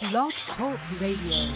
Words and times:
Blog 0.00 0.32
Talk 0.56 0.78
Radio. 0.98 1.54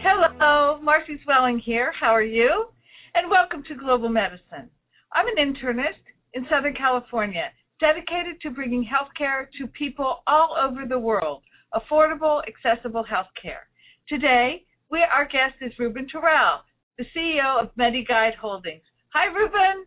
Hello, 0.00 0.80
Marcy 0.82 1.20
Zwelling 1.26 1.60
here. 1.62 1.92
How 1.92 2.06
are 2.06 2.22
you? 2.22 2.68
And 3.14 3.30
welcome 3.30 3.62
to 3.68 3.74
Global 3.74 4.08
Medicine. 4.08 4.70
I'm 5.12 5.26
an 5.26 5.36
internist 5.36 6.00
in 6.32 6.46
Southern 6.48 6.72
California 6.72 7.50
dedicated 7.82 8.40
to 8.40 8.50
bringing 8.50 8.86
healthcare 8.86 9.50
to 9.58 9.66
people 9.66 10.22
all 10.28 10.54
over 10.54 10.86
the 10.86 10.98
world, 10.98 11.42
affordable, 11.74 12.40
accessible 12.46 13.02
healthcare. 13.02 13.66
Today, 14.08 14.62
we, 14.88 15.02
our 15.02 15.24
guest 15.24 15.58
is 15.60 15.72
Ruben 15.80 16.06
Toral, 16.06 16.62
the 16.96 17.04
CEO 17.10 17.60
of 17.60 17.74
Medeguide 17.74 18.38
Holdings. 18.40 18.86
Hi, 19.12 19.26
Ruben. 19.34 19.84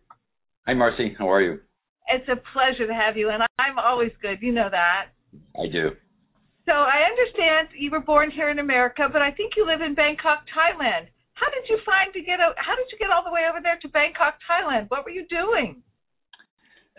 Hi, 0.66 0.74
Marcy. 0.74 1.16
How 1.18 1.32
are 1.32 1.40
you? 1.40 1.58
It's 2.12 2.28
a 2.28 2.36
pleasure 2.52 2.86
to 2.86 2.92
have 2.92 3.16
you, 3.16 3.30
and 3.30 3.42
I'm 3.58 3.78
always 3.78 4.12
good. 4.20 4.38
You 4.42 4.52
know 4.52 4.68
that. 4.70 5.16
I 5.56 5.66
do. 5.72 5.96
So 6.68 6.72
I 6.76 7.08
understand 7.08 7.72
you 7.80 7.90
were 7.90 8.04
born 8.04 8.30
here 8.30 8.50
in 8.50 8.58
America, 8.58 9.08
but 9.10 9.22
I 9.22 9.30
think 9.30 9.54
you 9.56 9.64
live 9.64 9.80
in 9.80 9.94
Bangkok, 9.94 10.44
Thailand. 10.52 11.08
How 11.32 11.48
did 11.48 11.64
you 11.70 11.78
find 11.86 12.12
to 12.12 12.20
get? 12.20 12.40
How 12.40 12.76
did 12.76 12.92
you 12.92 12.98
get 12.98 13.08
all 13.08 13.24
the 13.24 13.32
way 13.32 13.48
over 13.48 13.60
there 13.62 13.78
to 13.80 13.88
Bangkok, 13.88 14.36
Thailand? 14.44 14.90
What 14.90 15.04
were 15.04 15.14
you 15.14 15.24
doing? 15.30 15.82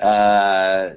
Uh, 0.02 0.96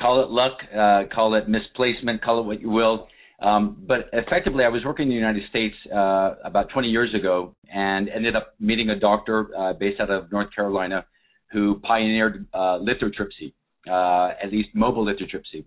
call 0.00 0.22
it 0.22 0.30
luck, 0.30 0.58
uh, 0.74 1.02
call 1.14 1.34
it 1.34 1.48
misplacement, 1.48 2.22
call 2.22 2.40
it 2.40 2.46
what 2.46 2.60
you 2.60 2.70
will. 2.70 3.08
Um, 3.40 3.84
but 3.86 4.08
effectively, 4.12 4.64
I 4.64 4.68
was 4.68 4.82
working 4.84 5.04
in 5.04 5.08
the 5.10 5.14
United 5.14 5.42
States 5.50 5.74
uh, 5.94 6.36
about 6.44 6.70
20 6.72 6.88
years 6.88 7.14
ago 7.14 7.54
and 7.72 8.08
ended 8.08 8.34
up 8.34 8.54
meeting 8.58 8.90
a 8.90 8.98
doctor 8.98 9.50
uh, 9.56 9.72
based 9.74 10.00
out 10.00 10.10
of 10.10 10.32
North 10.32 10.48
Carolina 10.54 11.04
who 11.52 11.80
pioneered 11.80 12.46
uh, 12.54 12.78
lithotripsy, 12.78 13.52
uh, 13.88 14.34
at 14.42 14.50
least 14.50 14.70
mobile 14.74 15.04
lithotripsy. 15.04 15.64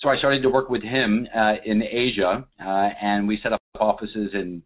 So 0.00 0.08
I 0.08 0.16
started 0.16 0.42
to 0.42 0.48
work 0.48 0.70
with 0.70 0.82
him 0.82 1.28
uh, 1.34 1.54
in 1.64 1.82
Asia, 1.82 2.46
uh, 2.58 2.88
and 3.02 3.28
we 3.28 3.38
set 3.42 3.52
up 3.52 3.60
offices 3.78 4.30
in 4.32 4.62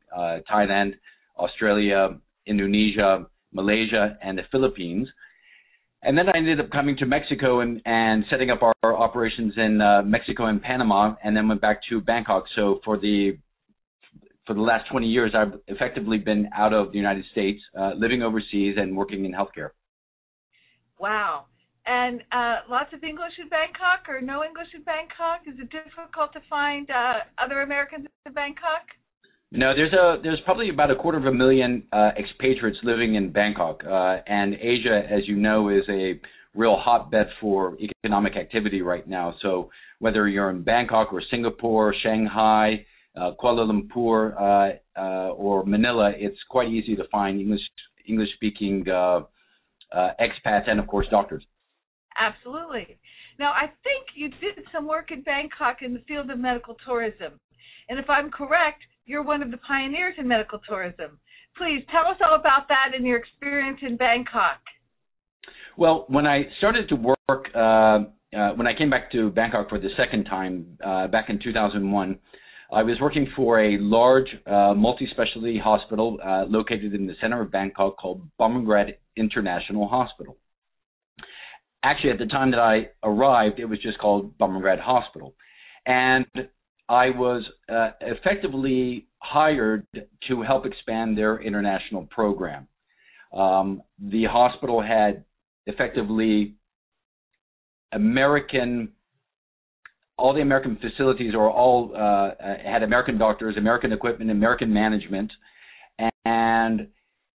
Thailand, 0.48 0.94
Australia, 1.36 2.20
Indonesia, 2.47 3.27
Malaysia, 3.52 4.16
and 4.22 4.38
the 4.38 4.42
Philippines. 4.52 5.08
And 6.05 6.19
then 6.19 6.28
I 6.28 6.36
ended 6.36 6.60
up 6.60 6.70
coming 6.70 6.97
to 6.98 7.06
Mexico 7.06 7.60
and, 7.60 7.80
and 7.86 8.24
setting 8.30 8.50
up 8.50 8.62
our, 8.62 8.74
our 8.83 8.94
operations 8.94 9.55
in 9.56 9.80
uh, 9.80 10.02
Mexico 10.02 10.47
and 10.47 10.60
Panama, 10.60 11.14
and 11.24 11.34
then 11.34 11.48
went 11.48 11.62
back 11.62 11.80
to 11.88 12.00
Bangkok. 12.00 12.44
So 12.55 12.80
for 12.84 12.98
the 12.98 13.38
for 14.47 14.52
the 14.52 14.60
last 14.60 14.91
20 14.91 15.06
years, 15.06 15.32
I've 15.34 15.58
effectively 15.69 16.19
been 16.19 16.50
out 16.55 16.75
of 16.75 16.92
the 16.92 16.98
United 16.98 17.25
States, 17.32 17.58
uh, 17.78 17.92
living 17.97 18.22
overseas, 18.22 18.77
and 18.77 18.94
working 18.94 19.25
in 19.25 19.32
healthcare. 19.32 19.70
Wow. 20.98 21.47
And 21.86 22.20
uh, 22.30 22.69
lots 22.69 22.92
of 22.92 23.02
English 23.02 23.32
in 23.41 23.48
Bangkok, 23.48 24.06
or 24.06 24.20
no 24.20 24.44
English 24.44 24.69
in 24.75 24.82
Bangkok? 24.82 25.41
Is 25.47 25.58
it 25.58 25.70
difficult 25.70 26.34
to 26.34 26.41
find 26.50 26.91
uh, 26.91 27.25
other 27.42 27.62
Americans 27.62 28.06
in 28.27 28.32
Bangkok? 28.34 28.84
No, 29.56 29.72
there's 29.72 29.92
a 29.92 30.20
there's 30.20 30.41
probably 30.44 30.69
about 30.69 30.91
a 30.91 30.97
quarter 30.97 31.16
of 31.16 31.27
a 31.27 31.33
million 31.33 31.84
uh, 31.92 32.10
expatriates 32.19 32.78
living 32.83 33.14
in 33.14 33.30
Bangkok, 33.30 33.84
uh, 33.84 34.16
and 34.27 34.55
Asia, 34.55 35.02
as 35.08 35.28
you 35.28 35.36
know, 35.36 35.69
is 35.69 35.84
a 35.88 36.20
real 36.56 36.77
hotbed 36.77 37.28
for 37.41 37.78
economic 37.78 38.36
activity 38.36 38.82
right 38.82 39.06
now. 39.06 39.32
So 39.42 39.70
whether 40.00 40.27
you're 40.27 40.50
in 40.50 40.64
Bangkok 40.64 41.12
or 41.12 41.22
Singapore, 41.30 41.94
Shanghai, 42.02 42.84
uh, 43.14 43.30
Kuala 43.41 43.70
Lumpur, 43.70 44.34
uh, 44.34 45.00
uh, 45.00 45.30
or 45.34 45.64
Manila, 45.64 46.10
it's 46.16 46.38
quite 46.50 46.69
easy 46.69 46.97
to 46.97 47.04
find 47.12 47.41
English 47.41 47.62
English 48.09 48.31
speaking 48.34 48.84
uh, 48.88 49.21
expats 49.94 50.69
and 50.69 50.81
of 50.81 50.88
course 50.88 51.06
doctors. 51.12 51.44
Absolutely. 52.19 52.98
Now 53.38 53.53
I 53.53 53.66
think 53.84 54.06
you 54.16 54.31
did 54.31 54.65
some 54.72 54.88
work 54.88 55.12
in 55.12 55.22
Bangkok 55.22 55.76
in 55.82 55.94
the 55.94 56.03
field 56.09 56.28
of 56.28 56.41
medical 56.41 56.75
tourism, 56.84 57.38
and 57.88 58.00
if 58.00 58.10
I'm 58.10 58.32
correct 58.32 58.82
you're 59.06 59.22
one 59.22 59.42
of 59.42 59.50
the 59.50 59.59
pioneers 59.59 60.15
in 60.19 60.26
medical 60.28 60.59
tourism. 60.66 61.19
Please 61.56 61.84
tell 61.91 62.10
us 62.10 62.16
all 62.25 62.38
about 62.38 62.69
that 62.69 62.94
and 62.94 63.06
your 63.06 63.19
experience 63.19 63.78
in 63.82 63.97
Bangkok. 63.97 64.60
Well, 65.76 66.04
when 66.09 66.26
I 66.26 66.44
started 66.59 66.88
to 66.88 66.97
work, 66.97 67.47
uh, 67.54 67.59
uh, 67.59 68.54
when 68.54 68.66
I 68.66 68.76
came 68.76 68.91
back 68.91 69.10
to 69.12 69.31
Bangkok 69.31 69.69
for 69.69 69.78
the 69.78 69.91
second 69.97 70.25
time 70.25 70.78
uh, 70.84 71.06
back 71.09 71.26
in 71.28 71.38
2001, 71.42 72.19
I 72.72 72.82
was 72.82 72.97
working 73.00 73.28
for 73.37 73.60
a 73.60 73.78
large 73.78 74.26
uh, 74.47 74.75
multi-specialty 74.75 75.60
hospital 75.62 76.19
uh, 76.25 76.44
located 76.48 76.94
in 76.94 77.06
the 77.06 77.15
center 77.21 77.41
of 77.42 77.53
Bangkok 77.53 77.98
called 77.98 78.28
Bumrungrad 78.41 78.94
International 79.16 79.86
Hospital. 79.86 80.36
Actually, 81.84 82.10
at 82.10 82.19
the 82.19 82.26
time 82.26 82.50
that 82.50 82.60
I 82.60 82.88
arrived, 83.03 83.60
it 83.60 83.66
was 83.66 83.78
just 83.81 83.98
called 83.98 84.36
Bumrungrad 84.38 84.81
Hospital. 84.81 85.34
And 85.86 86.26
I 86.89 87.11
was 87.11 87.43
uh, 87.69 87.91
effectively 88.00 89.06
hired 89.19 89.87
to 90.28 90.43
help 90.43 90.67
expand 90.67 91.17
their 91.17 91.41
international 91.41 92.06
program. 92.11 92.69
Um, 93.33 93.83
the 93.99 94.25
hospital 94.25 94.83
had 94.83 95.25
effectively 95.67 96.55
American, 97.93 98.93
all 100.19 100.34
the 100.34 100.43
American 100.43 100.77
facilities 100.77 101.34
or 101.34 101.50
all 101.50 101.93
uh, 101.97 102.33
had 102.62 102.83
American 102.83 103.19
doctors, 103.19 103.56
American 103.56 103.93
equipment, 103.93 104.31
American 104.31 104.72
management, 104.72 105.33
and 106.25 106.89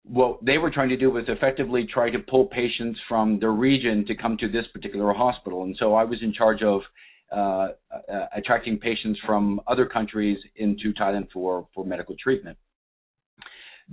what 0.04 0.44
they 0.46 0.58
were 0.58 0.70
trying 0.70 0.90
to 0.90 0.98
do 0.98 1.10
was 1.10 1.26
effectively 1.28 1.88
try 1.92 2.10
to 2.10 2.20
pull 2.20 2.46
patients 2.46 3.00
from 3.08 3.40
the 3.40 3.50
region 3.50 4.06
to 4.08 4.16
come 4.16 4.38
to 4.38 4.48
this 4.48 4.66
particular 4.74 5.14
hospital. 5.14 5.64
And 5.64 5.76
so 5.80 5.96
I 5.96 6.04
was 6.04 6.20
in 6.22 6.34
charge 6.34 6.62
of 6.62 6.82
uh, 7.31 7.69
uh, 7.91 8.25
attracting 8.36 8.78
patients 8.78 9.19
from 9.25 9.59
other 9.68 9.86
countries 9.86 10.38
into 10.58 10.94
Thailand 10.94 11.28
for, 11.34 11.68
for 11.74 11.86
medical 11.86 12.16
treatment. 12.22 12.58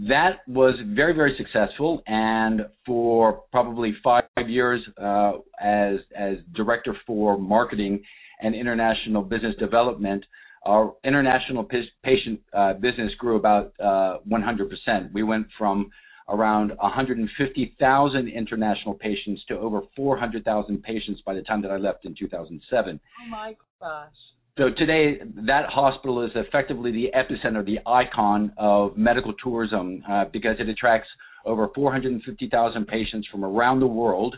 That 0.09 0.39
was 0.47 0.75
very, 0.95 1.13
very 1.13 1.37
successful, 1.37 2.03
and 2.07 2.63
for 2.87 3.43
probably 3.51 3.95
five 4.03 4.25
years 4.47 4.81
uh, 4.97 5.33
as 5.61 5.97
as 6.17 6.37
director 6.55 6.97
for 7.07 7.37
marketing 7.39 8.03
and 8.41 8.55
international 8.55 9.23
business 9.23 9.55
development, 9.59 10.25
our 10.65 10.95
international 11.05 11.69
patient 12.03 12.41
uh, 12.55 12.75
business 12.75 13.13
grew 13.19 13.37
about 13.37 13.73
100%. 13.81 14.23
Uh, 14.29 15.09
we 15.13 15.23
went 15.23 15.47
from 15.59 15.91
around 16.29 16.73
150,000 16.79 18.29
international 18.29 18.95
patients 18.95 19.43
to 19.49 19.59
over 19.59 19.83
400,000 19.97 20.83
patients 20.83 21.21
by 21.25 21.35
the 21.35 21.43
time 21.43 21.63
that 21.63 21.71
I 21.71 21.77
left 21.77 22.05
in 22.05 22.15
2007. 22.19 23.01
Oh 23.25 23.31
my 23.31 23.57
gosh. 23.81 24.11
So 24.59 24.65
today, 24.77 25.19
that 25.47 25.71
hospital 25.71 26.23
is 26.25 26.31
effectively 26.35 26.93
the 26.93 27.07
epicenter, 27.17 27.65
the 27.65 27.79
icon 27.87 28.53
of 28.59 28.97
medical 28.99 29.33
tourism 29.43 30.03
uh, 30.09 30.27
because 30.31 30.57
it 30.59 30.69
attracts 30.69 31.09
over 31.47 31.69
450,000 31.75 32.87
patients 32.87 33.27
from 33.33 33.45
around 33.45 33.81
the 33.81 33.87
world 33.87 34.37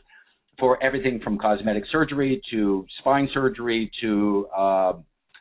for 0.59 0.81
everything 0.83 1.21
from 1.23 1.37
cosmetic 1.37 1.83
surgery 1.91 2.41
to 2.53 2.87
spine 3.01 3.29
surgery 3.35 3.91
to 4.01 4.47
uh, 4.57 4.93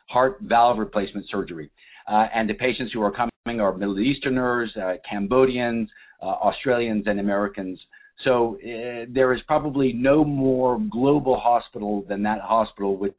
heart 0.08 0.38
valve 0.42 0.78
replacement 0.78 1.24
surgery. 1.30 1.70
Uh, 2.08 2.26
and 2.34 2.50
the 2.50 2.54
patients 2.54 2.92
who 2.92 3.00
are 3.00 3.12
coming 3.12 3.60
are 3.60 3.76
Middle 3.76 4.00
Easterners, 4.00 4.70
uh, 4.76 4.94
Cambodians, 5.08 5.88
uh, 6.24 6.48
Australians 6.48 7.04
and 7.06 7.20
Americans. 7.20 7.78
So 8.24 8.56
uh, 8.56 9.04
there 9.12 9.34
is 9.34 9.40
probably 9.46 9.92
no 9.92 10.24
more 10.24 10.80
global 10.90 11.38
hospital 11.38 12.04
than 12.08 12.22
that 12.22 12.40
hospital, 12.40 12.96
which 12.96 13.14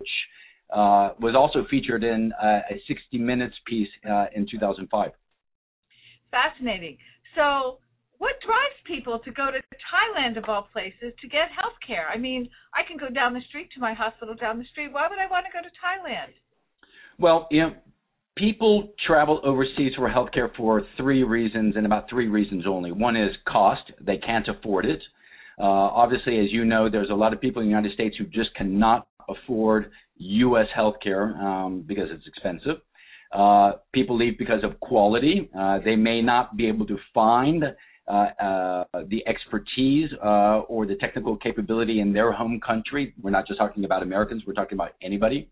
uh, 0.74 1.10
was 1.19 1.36
also 1.38 1.68
featured 1.69 2.04
in 2.04 2.34
uh, 2.42 2.62
a 2.72 2.81
60 2.88 3.18
Minutes 3.19 3.56
piece 3.68 3.90
uh, 4.10 4.25
in 4.36 4.48
2005. 4.50 5.12
Fascinating. 6.31 6.98
So, 7.36 7.78
what 8.18 8.34
drives 8.42 8.80
people 8.88 9.19
to 9.19 9.31
go 9.31 9.51
to 9.51 9.60
Thailand 9.60 10.38
of 10.38 10.46
all 10.48 10.68
places 10.74 11.13
to 11.22 11.28
get 11.28 11.51
health 11.51 11.78
care? 11.86 12.08
I 12.12 12.18
mean, 12.18 12.50
I 12.74 12.81
can 12.88 12.98
go 12.98 13.13
down 13.13 13.34
the 13.34 13.42
street 13.50 13.69
to 13.75 13.80
my 13.80 13.94
hospital 13.94 14.34
down 14.36 14.58
the 14.58 14.66
street. 14.72 14.92
Why 14.92 15.08
would 15.10 15.19
I 15.19 15.30
want 15.30 15.46
to 15.46 15.51
go 15.51 15.62
to 15.62 15.72
Thailand? 15.78 16.34
Well, 17.19 17.48
you 17.51 17.62
know, 17.62 17.74
people 18.36 18.94
travel 19.06 19.42
overseas 19.44 19.94
for 19.96 20.10
healthcare 20.10 20.50
for 20.56 20.84
three 20.98 21.24
reasons 21.24 21.76
and 21.76 21.86
about 21.86 22.10
three 22.10 22.28
reasons 22.28 22.66
only. 22.68 22.92
One 22.92 23.16
is 23.16 23.32
cost; 23.48 23.92
they 24.02 24.18
can't 24.18 24.48
afford 24.48 24.86
it. 24.86 25.02
Uh, 25.58 25.64
obviously, 25.64 26.40
as 26.40 26.52
you 26.52 26.66
know, 26.66 26.90
there's 26.90 27.10
a 27.10 27.16
lot 27.16 27.34
of 27.34 27.40
people 27.40 27.62
in 27.62 27.68
the 27.68 27.70
United 27.70 27.94
States 27.94 28.16
who 28.18 28.26
just 28.26 28.54
cannot 28.56 29.08
afford 29.30 29.90
U.S. 30.18 30.68
healthcare 30.78 31.38
um, 31.42 31.84
because 31.88 32.10
it's 32.12 32.28
expensive. 32.28 32.82
Uh, 33.32 33.74
people 33.94 34.18
leave 34.18 34.38
because 34.38 34.64
of 34.64 34.80
quality. 34.80 35.50
Uh, 35.58 35.80
they 35.84 35.96
may 35.96 36.22
not 36.22 36.56
be 36.56 36.68
able 36.68 36.86
to 36.86 36.98
find 37.14 37.64
uh, 38.08 38.12
uh, 38.12 38.84
the 39.10 39.24
expertise 39.28 40.10
uh, 40.24 40.60
or 40.68 40.86
the 40.86 40.96
technical 40.96 41.36
capability 41.38 42.00
in 42.00 42.14
their 42.14 42.32
home 42.32 42.60
country. 42.66 43.14
We're 43.22 43.32
not 43.32 43.48
just 43.48 43.60
talking 43.60 43.84
about 43.84 44.04
Americans, 44.04 44.44
we're 44.46 44.54
talking 44.54 44.78
about 44.78 44.92
anybody. 45.02 45.50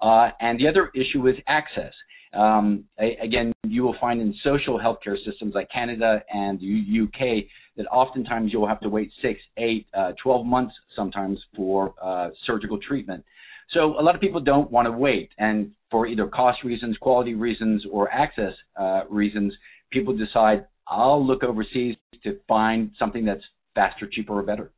And 0.00 0.60
the 0.60 0.68
other 0.68 0.90
issue 0.94 1.26
is 1.28 1.36
access. 1.48 1.92
Um, 2.34 2.84
again, 2.98 3.52
you 3.64 3.82
will 3.82 3.96
find 4.00 4.20
in 4.20 4.34
social 4.42 4.78
healthcare 4.78 5.16
systems 5.24 5.54
like 5.54 5.68
Canada 5.70 6.22
and 6.32 6.58
the 6.60 7.02
UK 7.04 7.44
that 7.76 7.86
oftentimes 7.86 8.52
you'll 8.52 8.68
have 8.68 8.80
to 8.80 8.88
wait 8.88 9.10
six, 9.22 9.40
eight, 9.56 9.86
uh, 9.94 10.12
12 10.22 10.46
months 10.46 10.74
sometimes 10.96 11.38
for 11.56 11.94
uh, 12.02 12.30
surgical 12.46 12.78
treatment. 12.78 13.24
So 13.72 13.98
a 13.98 14.02
lot 14.02 14.14
of 14.14 14.20
people 14.20 14.40
don't 14.40 14.70
want 14.70 14.86
to 14.86 14.92
wait, 14.92 15.30
and 15.38 15.72
for 15.90 16.06
either 16.06 16.26
cost 16.26 16.62
reasons, 16.64 16.96
quality 16.98 17.34
reasons, 17.34 17.84
or 17.90 18.10
access 18.10 18.52
uh, 18.76 19.02
reasons, 19.08 19.52
people 19.90 20.16
decide 20.16 20.66
I'll 20.86 21.24
look 21.24 21.42
overseas 21.42 21.96
to 22.24 22.38
find 22.46 22.90
something 22.98 23.24
that's 23.24 23.42
faster, 23.74 24.08
cheaper, 24.10 24.38
or 24.38 24.42
better. 24.42 24.70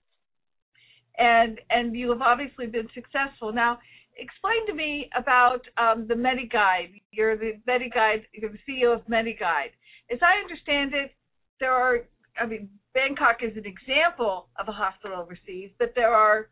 And 1.18 1.60
and 1.70 1.96
you 1.96 2.10
have 2.10 2.22
obviously 2.22 2.66
been 2.66 2.88
successful. 2.94 3.52
Now, 3.52 3.78
explain 4.16 4.66
to 4.66 4.74
me 4.74 5.10
about 5.16 5.60
um, 5.78 6.06
the 6.08 6.14
Medeguide. 6.14 7.00
You're 7.12 7.36
the 7.36 7.60
Medeguide. 7.68 8.24
You're 8.32 8.50
the 8.50 8.58
CEO 8.68 8.94
of 8.94 9.06
Medeguide. 9.06 9.72
As 10.10 10.18
I 10.22 10.40
understand 10.42 10.94
it, 10.94 11.12
there 11.60 11.72
are. 11.72 12.00
I 12.38 12.46
mean, 12.46 12.68
Bangkok 12.92 13.38
is 13.42 13.56
an 13.56 13.64
example 13.64 14.48
of 14.58 14.68
a 14.68 14.72
hospital 14.72 15.18
overseas, 15.18 15.70
but 15.78 15.92
there 15.94 16.12
are 16.12 16.48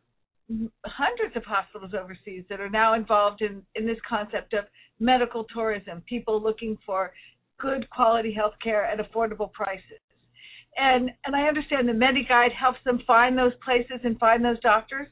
hundreds 0.84 1.36
of 1.36 1.44
hospitals 1.44 1.92
overseas 1.94 2.44
that 2.48 2.60
are 2.60 2.70
now 2.70 2.94
involved 2.94 3.42
in, 3.42 3.62
in 3.74 3.86
this 3.86 3.98
concept 4.08 4.52
of 4.52 4.64
medical 5.00 5.44
tourism, 5.44 6.02
people 6.08 6.42
looking 6.42 6.76
for 6.84 7.12
good 7.58 7.88
quality 7.90 8.32
health 8.32 8.54
care 8.62 8.84
at 8.84 8.98
affordable 8.98 9.50
prices. 9.52 10.00
And 10.76 11.10
and 11.24 11.36
I 11.36 11.42
understand 11.42 11.88
the 11.88 11.92
Medeguide 11.92 12.52
helps 12.52 12.78
them 12.84 13.00
find 13.06 13.38
those 13.38 13.52
places 13.64 14.00
and 14.02 14.18
find 14.18 14.44
those 14.44 14.60
doctors. 14.60 15.06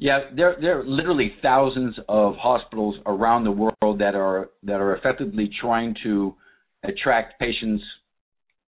Yeah, 0.00 0.20
there 0.34 0.56
there 0.58 0.80
are 0.80 0.84
literally 0.86 1.30
thousands 1.42 1.94
of 2.08 2.34
hospitals 2.36 2.96
around 3.04 3.44
the 3.44 3.50
world 3.50 3.98
that 3.98 4.14
are 4.14 4.48
that 4.62 4.80
are 4.80 4.96
effectively 4.96 5.50
trying 5.60 5.94
to 6.04 6.34
attract 6.82 7.38
patients 7.38 7.82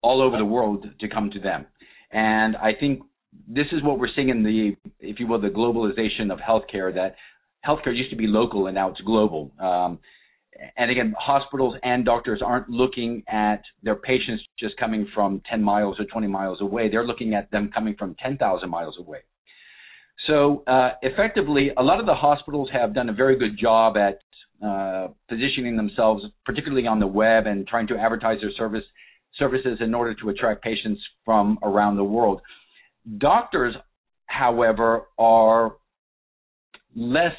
all 0.01 0.23
over 0.23 0.39
the 0.39 0.45
world 0.45 0.87
to 0.99 1.07
come 1.07 1.29
to 1.29 1.39
them. 1.39 1.67
And 2.11 2.57
I 2.57 2.71
think 2.79 3.03
this 3.47 3.67
is 3.71 3.83
what 3.83 3.99
we're 3.99 4.09
seeing 4.15 4.29
in 4.29 4.41
the, 4.41 4.75
if 4.99 5.19
you 5.19 5.27
will, 5.27 5.39
the 5.39 5.49
globalization 5.49 6.33
of 6.33 6.39
healthcare. 6.39 6.91
That 6.91 7.15
healthcare 7.63 7.95
used 7.95 8.09
to 8.09 8.17
be 8.17 8.25
local 8.25 8.65
and 8.65 8.73
now 8.73 8.89
it's 8.89 9.01
global. 9.01 9.51
Um, 9.59 9.99
and 10.77 10.89
again, 10.89 11.13
hospitals 11.15 11.75
and 11.83 12.05
doctors 12.05 12.41
aren't 12.43 12.69
looking 12.69 13.21
at 13.29 13.61
their 13.83 13.97
patients 13.97 14.43
just 14.57 14.75
coming 14.77 15.07
from 15.13 15.43
10 15.47 15.61
miles 15.61 15.99
or 15.99 16.05
20 16.05 16.25
miles 16.25 16.59
away. 16.59 16.89
They're 16.89 17.05
looking 17.05 17.35
at 17.35 17.51
them 17.51 17.69
coming 17.71 17.95
from 17.99 18.15
10,000 18.15 18.67
miles 18.67 18.95
away. 18.97 19.19
So 20.27 20.63
uh, 20.67 20.91
effectively, 21.01 21.71
a 21.77 21.83
lot 21.83 21.99
of 21.99 22.05
the 22.05 22.13
hospitals 22.13 22.69
have 22.73 22.93
done 22.93 23.09
a 23.09 23.13
very 23.13 23.37
good 23.37 23.57
job 23.57 23.95
at 23.97 24.19
uh, 24.65 25.07
positioning 25.29 25.77
themselves, 25.77 26.23
particularly 26.45 26.85
on 26.87 26.99
the 26.99 27.07
web, 27.07 27.47
and 27.47 27.65
trying 27.67 27.87
to 27.87 27.97
advertise 27.97 28.39
their 28.41 28.51
service 28.57 28.83
services 29.37 29.77
in 29.79 29.93
order 29.93 30.13
to 30.13 30.29
attract 30.29 30.61
patients 30.61 31.01
from 31.23 31.57
around 31.63 31.95
the 31.95 32.03
world. 32.03 32.41
Doctors, 33.17 33.73
however, 34.25 35.03
are 35.17 35.75
less, 36.95 37.35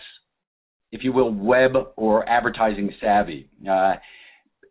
if 0.93 1.05
you 1.05 1.13
will, 1.13 1.33
web 1.33 1.73
or 1.97 2.27
advertising 2.27 2.91
savvy. 3.01 3.49
Uh, 3.69 3.95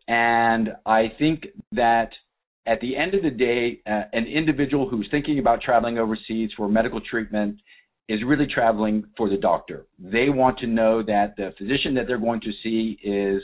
and 0.08 0.70
I 0.84 1.12
think 1.18 1.46
that 1.72 2.10
at 2.66 2.80
the 2.80 2.96
end 2.96 3.14
of 3.14 3.22
the 3.22 3.30
day, 3.30 3.80
uh, 3.86 4.02
an 4.12 4.26
individual 4.26 4.88
who's 4.88 5.06
thinking 5.10 5.38
about 5.38 5.62
traveling 5.62 5.98
overseas 5.98 6.50
for 6.56 6.68
medical 6.68 7.00
treatment 7.00 7.60
is 8.10 8.20
really 8.26 8.46
traveling 8.52 9.04
for 9.16 9.30
the 9.30 9.36
doctor. 9.36 9.86
They 10.00 10.28
want 10.28 10.58
to 10.58 10.66
know 10.66 11.00
that 11.04 11.36
the 11.36 11.54
physician 11.56 11.94
that 11.94 12.08
they're 12.08 12.18
going 12.18 12.40
to 12.40 12.50
see 12.60 12.98
is 13.04 13.40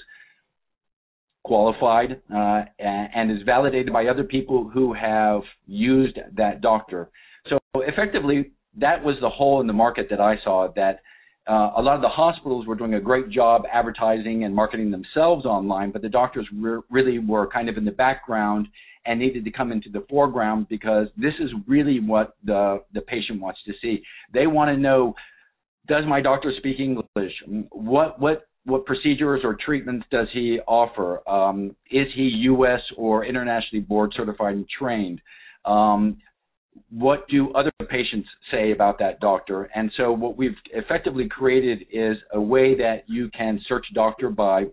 qualified 1.44 2.20
uh, 2.34 2.62
and 2.80 3.30
is 3.30 3.38
validated 3.46 3.92
by 3.92 4.06
other 4.06 4.24
people 4.24 4.68
who 4.68 4.92
have 4.92 5.42
used 5.68 6.18
that 6.36 6.60
doctor. 6.60 7.10
So 7.48 7.58
effectively, 7.76 8.50
that 8.76 9.04
was 9.04 9.14
the 9.20 9.30
hole 9.30 9.60
in 9.60 9.68
the 9.68 9.72
market 9.72 10.08
that 10.10 10.20
I 10.20 10.34
saw 10.42 10.68
that 10.74 11.00
uh, 11.48 11.70
a 11.76 11.80
lot 11.80 11.94
of 11.94 12.02
the 12.02 12.08
hospitals 12.08 12.66
were 12.66 12.74
doing 12.74 12.94
a 12.94 13.00
great 13.00 13.30
job 13.30 13.62
advertising 13.72 14.42
and 14.42 14.52
marketing 14.52 14.90
themselves 14.90 15.46
online, 15.46 15.92
but 15.92 16.02
the 16.02 16.08
doctors 16.08 16.44
re- 16.52 16.80
really 16.90 17.20
were 17.20 17.46
kind 17.46 17.68
of 17.68 17.76
in 17.76 17.84
the 17.84 17.92
background 17.92 18.66
and 19.06 19.18
needed 19.18 19.44
to 19.44 19.50
come 19.50 19.72
into 19.72 19.88
the 19.90 20.04
foreground 20.08 20.68
because 20.68 21.08
this 21.16 21.34
is 21.40 21.50
really 21.66 22.00
what 22.00 22.34
the 22.44 22.82
the 22.92 23.00
patient 23.02 23.40
wants 23.40 23.60
to 23.66 23.72
see. 23.80 24.02
They 24.32 24.46
want 24.46 24.68
to 24.70 24.76
know 24.76 25.14
does 25.86 26.04
my 26.06 26.20
doctor 26.20 26.52
speak 26.58 26.80
English? 26.80 27.32
What 27.70 28.20
what 28.20 28.46
what 28.64 28.84
procedures 28.84 29.42
or 29.44 29.56
treatments 29.64 30.06
does 30.10 30.26
he 30.32 30.58
offer? 30.66 31.26
Um, 31.28 31.76
is 31.90 32.08
he 32.14 32.22
U.S. 32.22 32.80
or 32.96 33.24
internationally 33.24 33.84
board 33.84 34.12
certified 34.16 34.54
and 34.54 34.66
trained? 34.68 35.20
Um, 35.64 36.18
what 36.90 37.28
do 37.28 37.52
other 37.54 37.70
patients 37.88 38.28
say 38.50 38.72
about 38.72 38.98
that 38.98 39.20
doctor? 39.20 39.70
And 39.74 39.90
so 39.96 40.12
what 40.12 40.36
we've 40.36 40.56
effectively 40.72 41.28
created 41.28 41.86
is 41.92 42.16
a 42.32 42.40
way 42.40 42.76
that 42.76 43.04
you 43.06 43.30
can 43.30 43.60
search 43.68 43.86
doctor 43.94 44.30
by 44.30 44.64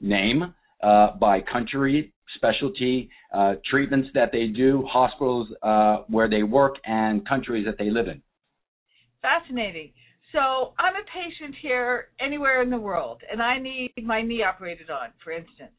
name, 0.00 0.54
uh, 0.82 1.16
by 1.18 1.40
country, 1.40 2.12
specialty, 2.36 3.10
uh, 3.34 3.54
treatments 3.68 4.08
that 4.14 4.30
they 4.32 4.46
do, 4.46 4.86
hospitals 4.90 5.48
uh, 5.62 5.98
where 6.08 6.28
they 6.28 6.42
work, 6.42 6.76
and 6.84 7.26
countries 7.28 7.66
that 7.66 7.76
they 7.78 7.90
live 7.90 8.08
in. 8.08 8.22
Fascinating. 9.22 9.92
So 10.32 10.74
I'm 10.78 10.94
a 10.94 11.04
patient 11.12 11.54
here 11.62 12.08
anywhere 12.20 12.62
in 12.62 12.70
the 12.70 12.78
world, 12.78 13.22
and 13.30 13.42
I 13.42 13.58
need 13.58 13.92
my 14.02 14.22
knee 14.22 14.42
operated 14.42 14.90
on, 14.90 15.08
for 15.22 15.32
instance. 15.32 15.72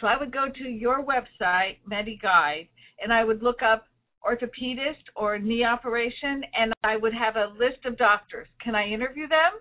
So 0.00 0.06
I 0.06 0.18
would 0.18 0.32
go 0.32 0.46
to 0.48 0.64
your 0.64 1.04
website, 1.04 1.78
Medeguide, 1.90 2.68
and 3.02 3.12
I 3.12 3.24
would 3.24 3.42
look 3.42 3.62
up 3.62 3.86
orthopedist 4.24 5.04
or 5.16 5.38
knee 5.38 5.64
operation, 5.64 6.42
and 6.54 6.72
I 6.84 6.96
would 6.96 7.14
have 7.14 7.36
a 7.36 7.52
list 7.58 7.84
of 7.84 7.96
doctors. 7.96 8.48
Can 8.62 8.74
I 8.74 8.86
interview 8.88 9.28
them? 9.28 9.60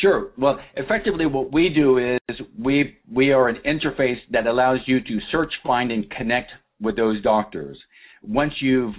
Sure. 0.00 0.30
Well, 0.38 0.58
effectively, 0.76 1.26
what 1.26 1.52
we 1.52 1.68
do 1.68 1.98
is 1.98 2.36
we 2.58 2.96
we 3.12 3.30
are 3.32 3.48
an 3.48 3.58
interface 3.66 4.18
that 4.30 4.46
allows 4.46 4.78
you 4.86 5.00
to 5.00 5.18
search, 5.30 5.52
find, 5.64 5.92
and 5.92 6.10
connect 6.10 6.50
with 6.80 6.96
those 6.96 7.22
doctors. 7.22 7.78
Once 8.22 8.52
you've 8.60 8.94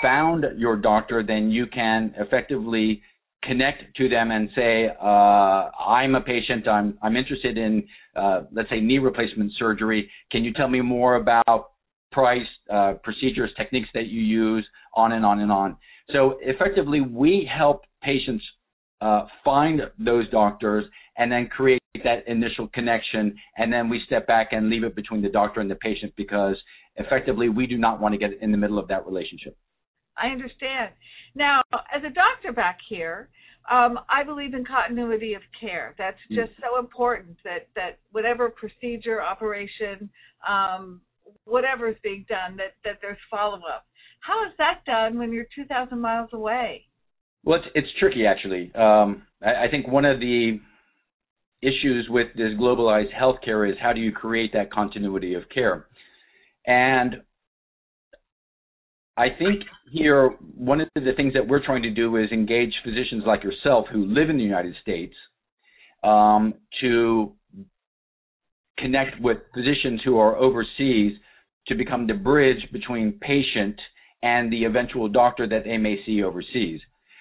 found 0.00 0.44
your 0.56 0.76
doctor, 0.76 1.22
then 1.26 1.50
you 1.50 1.66
can 1.66 2.14
effectively 2.16 3.02
connect 3.42 3.96
to 3.96 4.08
them 4.08 4.30
and 4.30 4.48
say, 4.54 4.88
uh, 5.00 5.70
"I'm 5.84 6.14
a 6.14 6.20
patient. 6.20 6.68
I'm 6.68 6.96
I'm 7.02 7.16
interested 7.16 7.58
in, 7.58 7.86
uh, 8.14 8.42
let's 8.52 8.70
say, 8.70 8.80
knee 8.80 8.98
replacement 8.98 9.52
surgery. 9.58 10.08
Can 10.30 10.44
you 10.44 10.52
tell 10.52 10.68
me 10.68 10.80
more 10.80 11.16
about 11.16 11.70
price, 12.16 12.46
uh, 12.72 12.94
procedures, 13.02 13.50
techniques 13.58 13.88
that 13.92 14.06
you 14.06 14.22
use, 14.22 14.66
on 14.94 15.12
and 15.12 15.24
on 15.24 15.40
and 15.40 15.52
on. 15.52 15.76
So 16.12 16.38
effectively, 16.40 17.02
we 17.02 17.46
help 17.52 17.82
patients 18.02 18.42
uh, 19.00 19.26
find 19.44 19.80
those 19.98 20.28
doctors 20.30 20.84
and 21.18 21.30
then 21.30 21.48
create 21.48 21.80
that 22.04 22.26
initial 22.26 22.68
connection, 22.68 23.34
and 23.56 23.72
then 23.72 23.88
we 23.88 24.00
step 24.06 24.26
back 24.26 24.48
and 24.52 24.68
leave 24.68 24.84
it 24.84 24.94
between 24.94 25.22
the 25.22 25.28
doctor 25.28 25.60
and 25.60 25.70
the 25.70 25.76
patient 25.76 26.12
because 26.16 26.56
effectively 26.96 27.48
we 27.48 27.66
do 27.66 27.78
not 27.78 28.00
want 28.00 28.12
to 28.12 28.18
get 28.18 28.30
in 28.40 28.52
the 28.52 28.58
middle 28.58 28.78
of 28.78 28.88
that 28.88 29.06
relationship. 29.06 29.56
I 30.16 30.28
understand. 30.28 30.92
Now, 31.34 31.62
as 31.94 32.02
a 32.04 32.10
doctor 32.10 32.52
back 32.52 32.78
here, 32.88 33.28
um, 33.70 33.98
I 34.08 34.22
believe 34.24 34.54
in 34.54 34.64
continuity 34.64 35.34
of 35.34 35.42
care. 35.60 35.94
That's 35.98 36.18
mm. 36.30 36.36
just 36.36 36.52
so 36.60 36.78
important 36.78 37.36
that 37.44 37.68
that 37.74 37.98
whatever 38.12 38.48
procedure, 38.48 39.20
operation, 39.20 40.08
um, 40.48 41.00
whatever 41.44 41.88
is 41.88 41.96
being 42.02 42.24
done, 42.28 42.56
that, 42.56 42.74
that 42.84 42.98
there's 43.02 43.18
follow 43.30 43.58
up. 43.58 43.86
How 44.20 44.44
is 44.46 44.52
that 44.58 44.84
done 44.86 45.18
when 45.18 45.32
you're 45.32 45.46
2,000 45.54 46.00
miles 46.00 46.30
away? 46.32 46.86
Well, 47.46 47.60
it's, 47.60 47.68
it's 47.76 47.88
tricky 47.98 48.26
actually. 48.26 48.72
Um, 48.74 49.22
I, 49.42 49.66
I 49.66 49.70
think 49.70 49.86
one 49.86 50.04
of 50.04 50.18
the 50.18 50.60
issues 51.62 52.08
with 52.10 52.26
this 52.36 52.52
globalized 52.60 53.14
healthcare 53.14 53.70
is 53.70 53.76
how 53.80 53.92
do 53.92 54.00
you 54.00 54.12
create 54.12 54.52
that 54.52 54.72
continuity 54.72 55.34
of 55.34 55.44
care? 55.54 55.86
And 56.66 57.22
I 59.16 59.28
think 59.38 59.62
here 59.90 60.30
one 60.56 60.80
of 60.80 60.88
the 60.96 61.12
things 61.16 61.32
that 61.34 61.46
we're 61.46 61.64
trying 61.64 61.82
to 61.84 61.90
do 61.90 62.16
is 62.16 62.30
engage 62.32 62.72
physicians 62.84 63.22
like 63.24 63.44
yourself 63.44 63.86
who 63.90 64.04
live 64.04 64.28
in 64.28 64.36
the 64.36 64.42
United 64.42 64.74
States 64.82 65.14
um, 66.02 66.52
to 66.80 67.32
connect 68.78 69.20
with 69.20 69.38
physicians 69.54 70.00
who 70.04 70.18
are 70.18 70.36
overseas 70.36 71.12
to 71.68 71.74
become 71.76 72.06
the 72.06 72.14
bridge 72.14 72.68
between 72.72 73.18
patient 73.20 73.76
and 74.22 74.52
the 74.52 74.64
eventual 74.64 75.08
doctor 75.08 75.48
that 75.48 75.64
they 75.64 75.78
may 75.78 75.96
see 76.04 76.22
overseas. 76.22 76.80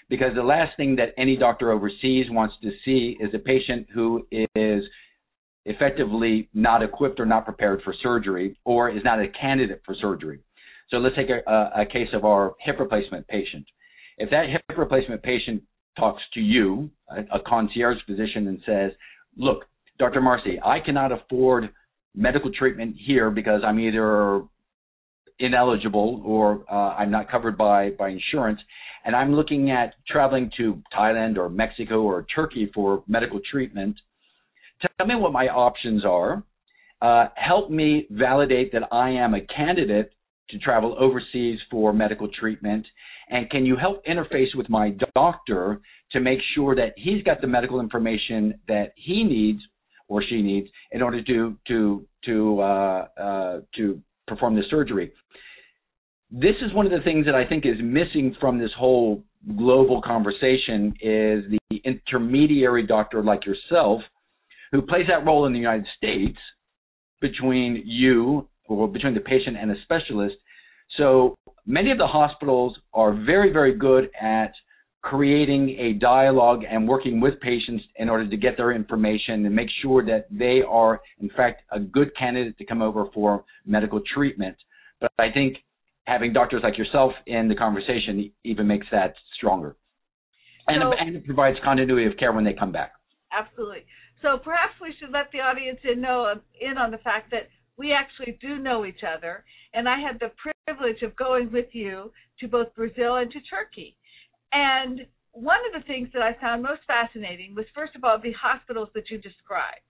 Because 0.09 0.35
the 0.35 0.43
last 0.43 0.77
thing 0.77 0.95
that 0.97 1.13
any 1.17 1.35
doctor 1.35 1.71
overseas 1.71 2.27
wants 2.29 2.55
to 2.61 2.71
see 2.83 3.17
is 3.19 3.33
a 3.33 3.39
patient 3.39 3.87
who 3.93 4.27
is 4.31 4.83
effectively 5.65 6.47
not 6.53 6.83
equipped 6.83 7.19
or 7.19 7.25
not 7.25 7.43
prepared 7.43 7.81
for 7.83 7.93
surgery 8.03 8.57
or 8.65 8.89
is 8.89 9.03
not 9.03 9.19
a 9.19 9.27
candidate 9.29 9.81
for 9.83 9.95
surgery. 9.99 10.39
So 10.89 10.97
let's 10.97 11.15
take 11.15 11.29
a, 11.29 11.71
a 11.75 11.85
case 11.85 12.09
of 12.13 12.23
our 12.23 12.53
hip 12.59 12.79
replacement 12.79 13.27
patient. 13.27 13.65
If 14.17 14.29
that 14.29 14.45
hip 14.49 14.77
replacement 14.77 15.23
patient 15.23 15.63
talks 15.97 16.21
to 16.35 16.39
you, 16.39 16.89
a, 17.09 17.37
a 17.37 17.39
concierge 17.45 17.97
physician, 18.05 18.47
and 18.47 18.61
says, 18.65 18.91
look, 19.35 19.65
Dr. 19.97 20.21
Marcy, 20.21 20.59
I 20.63 20.79
cannot 20.79 21.11
afford 21.11 21.69
medical 22.15 22.51
treatment 22.51 22.95
here 23.03 23.31
because 23.31 23.61
I'm 23.65 23.79
either 23.79 24.43
ineligible 25.39 26.21
or 26.25 26.63
uh, 26.71 26.95
I'm 26.95 27.11
not 27.11 27.29
covered 27.29 27.57
by, 27.57 27.91
by 27.91 28.09
insurance, 28.09 28.59
and 29.05 29.15
I'm 29.15 29.33
looking 29.33 29.71
at 29.71 29.93
traveling 30.07 30.49
to 30.57 30.81
Thailand 30.97 31.37
or 31.37 31.49
Mexico 31.49 32.01
or 32.01 32.25
Turkey 32.33 32.71
for 32.73 33.03
medical 33.07 33.39
treatment, 33.51 33.95
tell 34.97 35.07
me 35.07 35.15
what 35.15 35.31
my 35.31 35.47
options 35.47 36.03
are. 36.05 36.43
Uh, 37.01 37.27
help 37.35 37.69
me 37.69 38.07
validate 38.09 38.71
that 38.71 38.83
I 38.91 39.11
am 39.11 39.33
a 39.33 39.41
candidate 39.41 40.11
to 40.49 40.59
travel 40.59 40.95
overseas 40.99 41.59
for 41.69 41.93
medical 41.93 42.27
treatment? 42.39 42.85
And 43.29 43.49
can 43.49 43.65
you 43.65 43.75
help 43.75 44.05
interface 44.05 44.55
with 44.55 44.69
my 44.69 44.95
doctor 45.15 45.81
to 46.11 46.19
make 46.19 46.39
sure 46.55 46.75
that 46.75 46.93
he's 46.95 47.23
got 47.23 47.41
the 47.41 47.47
medical 47.47 47.79
information 47.79 48.59
that 48.67 48.93
he 48.95 49.23
needs 49.23 49.59
or 50.07 50.23
she 50.27 50.41
needs 50.41 50.67
in 50.91 51.01
order 51.01 51.23
to 51.23 51.57
to 51.67 52.05
to 52.25 52.61
uh, 52.61 53.07
uh, 53.19 53.59
to 53.75 53.99
perform 54.27 54.55
the 54.55 54.63
surgery? 54.69 55.11
This 56.31 56.55
is 56.61 56.73
one 56.73 56.85
of 56.85 56.91
the 56.91 57.03
things 57.03 57.25
that 57.25 57.35
I 57.35 57.47
think 57.47 57.65
is 57.65 57.77
missing 57.81 58.35
from 58.39 58.59
this 58.59 58.71
whole 58.77 59.23
global 59.57 60.01
conversation 60.01 60.93
is 61.01 61.43
the 61.49 61.81
intermediary 61.83 62.85
doctor 62.85 63.23
like 63.23 63.45
yourself 63.45 64.01
who 64.71 64.81
plays 64.81 65.05
that 65.07 65.25
role 65.25 65.45
in 65.45 65.53
the 65.53 65.59
United 65.59 65.85
States 65.95 66.37
between 67.21 67.83
you 67.85 68.47
or 68.67 68.87
between 68.87 69.13
the 69.13 69.19
patient 69.19 69.55
and 69.57 69.69
the 69.69 69.75
specialist. 69.83 70.35
So 70.97 71.35
many 71.65 71.91
of 71.91 71.97
the 71.97 72.07
hospitals 72.07 72.77
are 72.93 73.13
very, 73.13 73.51
very 73.51 73.75
good 73.75 74.09
at 74.19 74.51
creating 75.05 75.69
a 75.79 75.93
dialogue 75.99 76.63
and 76.67 76.87
working 76.87 77.21
with 77.21 77.39
patients 77.39 77.83
in 77.97 78.09
order 78.09 78.27
to 78.27 78.35
get 78.35 78.57
their 78.57 78.71
information 78.71 79.45
and 79.45 79.55
make 79.55 79.67
sure 79.83 80.03
that 80.03 80.25
they 80.31 80.61
are, 80.67 80.99
in 81.19 81.29
fact, 81.37 81.61
a 81.71 81.79
good 81.79 82.09
candidate 82.17 82.57
to 82.57 82.65
come 82.65 82.81
over 82.81 83.05
for 83.13 83.45
medical 83.67 84.01
treatment. 84.15 84.55
But 84.99 85.11
I 85.19 85.31
think 85.31 85.57
having 86.05 86.33
doctors 86.33 86.61
like 86.63 86.75
yourself 86.79 87.11
in 87.27 87.47
the 87.47 87.53
conversation 87.53 88.31
even 88.43 88.65
makes 88.65 88.87
that 88.91 89.13
stronger. 89.37 89.75
And, 90.67 90.81
so, 90.81 90.91
and 90.99 91.15
it 91.15 91.23
provides 91.23 91.57
continuity 91.63 92.07
of 92.07 92.17
care 92.17 92.33
when 92.33 92.43
they 92.43 92.53
come 92.53 92.71
back. 92.71 92.93
Absolutely. 93.31 93.85
So 94.23 94.39
perhaps 94.43 94.73
we 94.81 94.91
should 94.99 95.11
let 95.11 95.31
the 95.31 95.37
audience 95.37 95.77
in 95.83 96.01
know 96.01 96.33
in 96.59 96.79
on 96.79 96.89
the 96.89 96.97
fact 96.97 97.29
that 97.29 97.49
we 97.77 97.93
actually 97.93 98.39
do 98.41 98.57
know 98.57 98.85
each 98.85 99.01
other, 99.05 99.43
and 99.75 99.87
I 99.87 99.99
had 99.99 100.19
the 100.19 100.31
privilege 100.65 101.03
of 101.03 101.15
going 101.15 101.51
with 101.51 101.67
you 101.73 102.11
to 102.39 102.47
both 102.47 102.73
Brazil 102.73 103.17
and 103.17 103.29
to 103.29 103.39
Turkey. 103.41 103.95
And 104.55 105.05
one 105.33 105.59
of 105.67 105.75
the 105.75 105.85
things 105.85 106.07
that 106.13 106.21
I 106.23 106.39
found 106.39 106.63
most 106.63 106.79
fascinating 106.87 107.53
was, 107.55 107.65
first 107.75 107.93
of 107.93 108.05
all, 108.05 108.17
the 108.17 108.31
hospitals 108.31 108.87
that 108.95 109.11
you 109.11 109.17
described. 109.17 109.83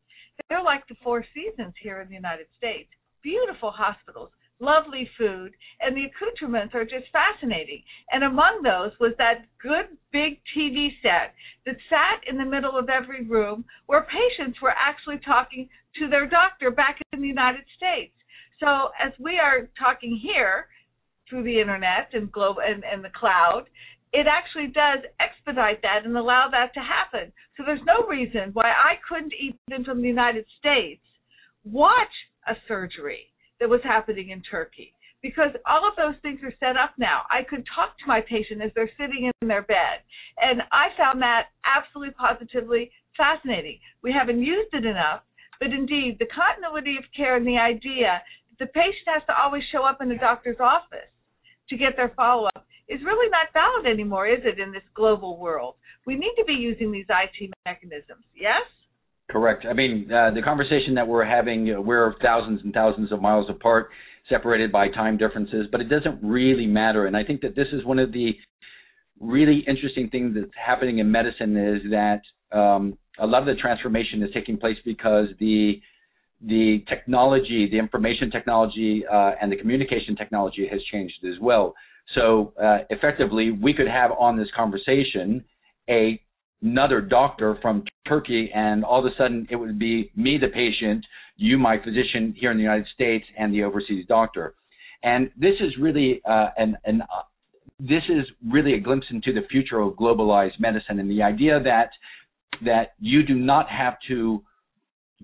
They're 0.49 0.63
like 0.63 0.87
the 0.89 0.97
Four 1.03 1.23
Seasons 1.33 1.75
here 1.79 2.01
in 2.01 2.09
the 2.09 2.15
United 2.15 2.47
States. 2.57 2.89
Beautiful 3.21 3.69
hospitals, 3.69 4.31
lovely 4.59 5.07
food, 5.19 5.53
and 5.81 5.95
the 5.95 6.09
accoutrements 6.09 6.73
are 6.73 6.83
just 6.83 7.05
fascinating. 7.13 7.83
And 8.11 8.23
among 8.23 8.63
those 8.63 8.91
was 8.99 9.13
that 9.19 9.45
good 9.61 9.85
big 10.11 10.41
TV 10.57 10.89
set 11.01 11.37
that 11.67 11.77
sat 11.87 12.25
in 12.27 12.37
the 12.37 12.45
middle 12.45 12.77
of 12.77 12.89
every 12.89 13.23
room 13.23 13.65
where 13.85 14.07
patients 14.09 14.59
were 14.61 14.73
actually 14.73 15.19
talking 15.23 15.69
to 15.99 16.09
their 16.09 16.25
doctor 16.25 16.71
back 16.71 16.97
in 17.13 17.21
the 17.21 17.27
United 17.27 17.63
States. 17.77 18.13
So 18.59 18.89
as 18.99 19.13
we 19.19 19.37
are 19.37 19.69
talking 19.77 20.19
here 20.21 20.67
through 21.29 21.43
the 21.43 21.59
internet 21.59 22.09
and 22.13 22.31
globe 22.31 22.57
and, 22.61 22.83
and 22.83 23.03
the 23.03 23.13
cloud, 23.17 23.65
it 24.15 24.27
actually 24.31 24.71
does 24.71 25.03
expedite 25.19 25.81
that 25.81 26.05
and 26.05 26.15
allow 26.15 26.47
that 26.49 26.73
to 26.73 26.79
happen. 26.79 27.33
So 27.57 27.63
there's 27.65 27.83
no 27.83 28.07
reason 28.07 28.51
why 28.53 28.71
I 28.71 28.95
couldn't 29.03 29.33
even 29.35 29.83
from 29.83 30.01
the 30.01 30.07
United 30.07 30.45
States 30.57 31.03
watch 31.65 32.15
a 32.47 32.55
surgery 32.65 33.27
that 33.59 33.67
was 33.67 33.81
happening 33.83 34.29
in 34.29 34.41
Turkey 34.49 34.93
because 35.21 35.51
all 35.67 35.83
of 35.83 35.99
those 35.99 36.15
things 36.21 36.39
are 36.43 36.53
set 36.63 36.79
up 36.79 36.95
now. 36.97 37.23
I 37.27 37.43
could 37.43 37.67
talk 37.75 37.97
to 37.99 38.07
my 38.07 38.21
patient 38.21 38.61
as 38.63 38.71
they're 38.73 38.91
sitting 38.95 39.27
in 39.27 39.47
their 39.47 39.63
bed. 39.63 39.99
And 40.39 40.61
I 40.71 40.95
found 40.95 41.21
that 41.21 41.51
absolutely 41.67 42.15
positively 42.15 42.91
fascinating. 43.17 43.79
We 44.01 44.15
haven't 44.15 44.43
used 44.43 44.71
it 44.71 44.85
enough, 44.85 45.27
but 45.59 45.75
indeed, 45.75 46.17
the 46.19 46.31
continuity 46.31 46.95
of 46.95 47.03
care 47.11 47.35
and 47.35 47.47
the 47.47 47.57
idea 47.57 48.21
that 48.47 48.59
the 48.63 48.71
patient 48.71 49.11
has 49.11 49.23
to 49.27 49.35
always 49.35 49.63
show 49.73 49.83
up 49.83 49.99
in 49.99 50.07
the 50.07 50.21
doctor's 50.23 50.61
office 50.63 51.11
to 51.69 51.77
get 51.77 51.95
their 51.95 52.13
follow 52.15 52.47
up 52.55 52.65
is 52.87 52.99
really 53.03 53.29
not 53.29 53.47
valid 53.53 53.91
anymore, 53.91 54.27
is 54.27 54.39
it, 54.43 54.59
in 54.59 54.71
this 54.71 54.83
global 54.93 55.39
world? 55.39 55.75
We 56.05 56.15
need 56.15 56.33
to 56.37 56.45
be 56.45 56.53
using 56.53 56.91
these 56.91 57.05
IT 57.09 57.51
mechanisms, 57.65 58.23
yes? 58.35 58.61
Correct. 59.29 59.65
I 59.67 59.73
mean, 59.73 60.09
uh, 60.11 60.31
the 60.31 60.41
conversation 60.43 60.93
that 60.95 61.07
we're 61.07 61.25
having, 61.25 61.73
uh, 61.75 61.81
we're 61.81 62.13
thousands 62.21 62.61
and 62.63 62.73
thousands 62.73 63.11
of 63.11 63.21
miles 63.21 63.47
apart, 63.49 63.89
separated 64.29 64.71
by 64.71 64.89
time 64.89 65.17
differences, 65.17 65.67
but 65.71 65.81
it 65.81 65.89
doesn't 65.89 66.19
really 66.21 66.67
matter. 66.67 67.07
And 67.07 67.17
I 67.17 67.23
think 67.23 67.41
that 67.41 67.55
this 67.55 67.67
is 67.73 67.83
one 67.85 67.99
of 67.99 68.11
the 68.11 68.31
really 69.19 69.63
interesting 69.67 70.09
things 70.09 70.35
that's 70.35 70.51
happening 70.55 70.99
in 70.99 71.11
medicine 71.11 71.57
is 71.57 71.91
that 71.91 72.21
um, 72.55 72.97
a 73.19 73.25
lot 73.25 73.41
of 73.41 73.47
the 73.47 73.59
transformation 73.61 74.21
is 74.21 74.29
taking 74.33 74.57
place 74.57 74.77
because 74.85 75.27
the 75.39 75.81
the 76.45 76.83
technology, 76.87 77.67
the 77.69 77.79
information 77.79 78.29
technology, 78.29 79.03
uh, 79.11 79.31
and 79.41 79.51
the 79.51 79.55
communication 79.55 80.15
technology 80.15 80.67
has 80.69 80.79
changed 80.91 81.23
as 81.25 81.39
well. 81.41 81.73
So 82.13 82.53
uh, 82.61 82.79
effectively, 82.89 83.51
we 83.51 83.73
could 83.73 83.87
have 83.87 84.11
on 84.11 84.37
this 84.37 84.47
conversation 84.55 85.43
a 85.89 86.21
another 86.61 87.01
doctor 87.01 87.57
from 87.61 87.83
Turkey, 88.07 88.49
and 88.53 88.83
all 88.83 88.99
of 88.99 89.05
a 89.05 89.15
sudden 89.17 89.47
it 89.49 89.55
would 89.55 89.77
be 89.77 90.11
me, 90.15 90.37
the 90.39 90.47
patient, 90.47 91.05
you, 91.35 91.57
my 91.57 91.77
physician 91.77 92.33
here 92.37 92.51
in 92.51 92.57
the 92.57 92.63
United 92.63 92.87
States, 92.93 93.25
and 93.37 93.53
the 93.53 93.63
overseas 93.63 94.05
doctor. 94.07 94.55
And 95.03 95.29
this 95.37 95.55
is 95.59 95.73
really 95.79 96.21
uh, 96.27 96.47
an, 96.57 96.77
an 96.85 97.01
uh, 97.01 97.23
this 97.79 98.03
is 98.09 98.25
really 98.49 98.73
a 98.75 98.79
glimpse 98.79 99.07
into 99.11 99.33
the 99.33 99.45
future 99.51 99.79
of 99.81 99.93
globalized 99.93 100.59
medicine 100.59 100.99
and 100.99 101.09
the 101.09 101.21
idea 101.21 101.59
that 101.61 101.89
that 102.63 102.93
you 102.99 103.21
do 103.21 103.35
not 103.35 103.69
have 103.69 103.95
to 104.07 104.41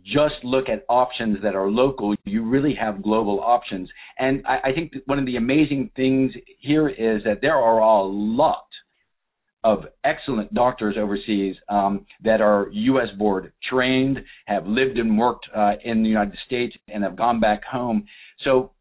just 0.03 0.35
look 0.43 0.69
at 0.69 0.85
options 0.89 1.37
that 1.43 1.55
are 1.55 1.69
local. 1.69 2.15
You 2.25 2.43
really 2.43 2.75
have 2.79 3.03
global 3.03 3.39
options. 3.41 3.89
And 4.17 4.45
I, 4.47 4.69
I 4.69 4.73
think 4.73 4.93
one 5.05 5.19
of 5.19 5.25
the 5.25 5.35
amazing 5.35 5.91
things 5.95 6.31
here 6.59 6.89
is 6.89 7.23
that 7.25 7.39
there 7.41 7.55
are 7.55 7.79
a 7.79 8.03
lot 8.03 8.65
of 9.63 9.85
excellent 10.03 10.53
doctors 10.53 10.95
overseas 10.97 11.55
um, 11.69 12.05
that 12.23 12.41
are 12.41 12.69
U.S. 12.71 13.09
board 13.17 13.53
trained, 13.69 14.19
have 14.45 14.65
lived 14.65 14.97
and 14.97 15.17
worked 15.17 15.45
uh, 15.55 15.73
in 15.83 16.01
the 16.01 16.09
United 16.09 16.35
States, 16.45 16.75
and 16.87 17.03
have 17.03 17.15
gone 17.15 17.39
back 17.39 17.63
home. 17.63 18.05
So, 18.43 18.71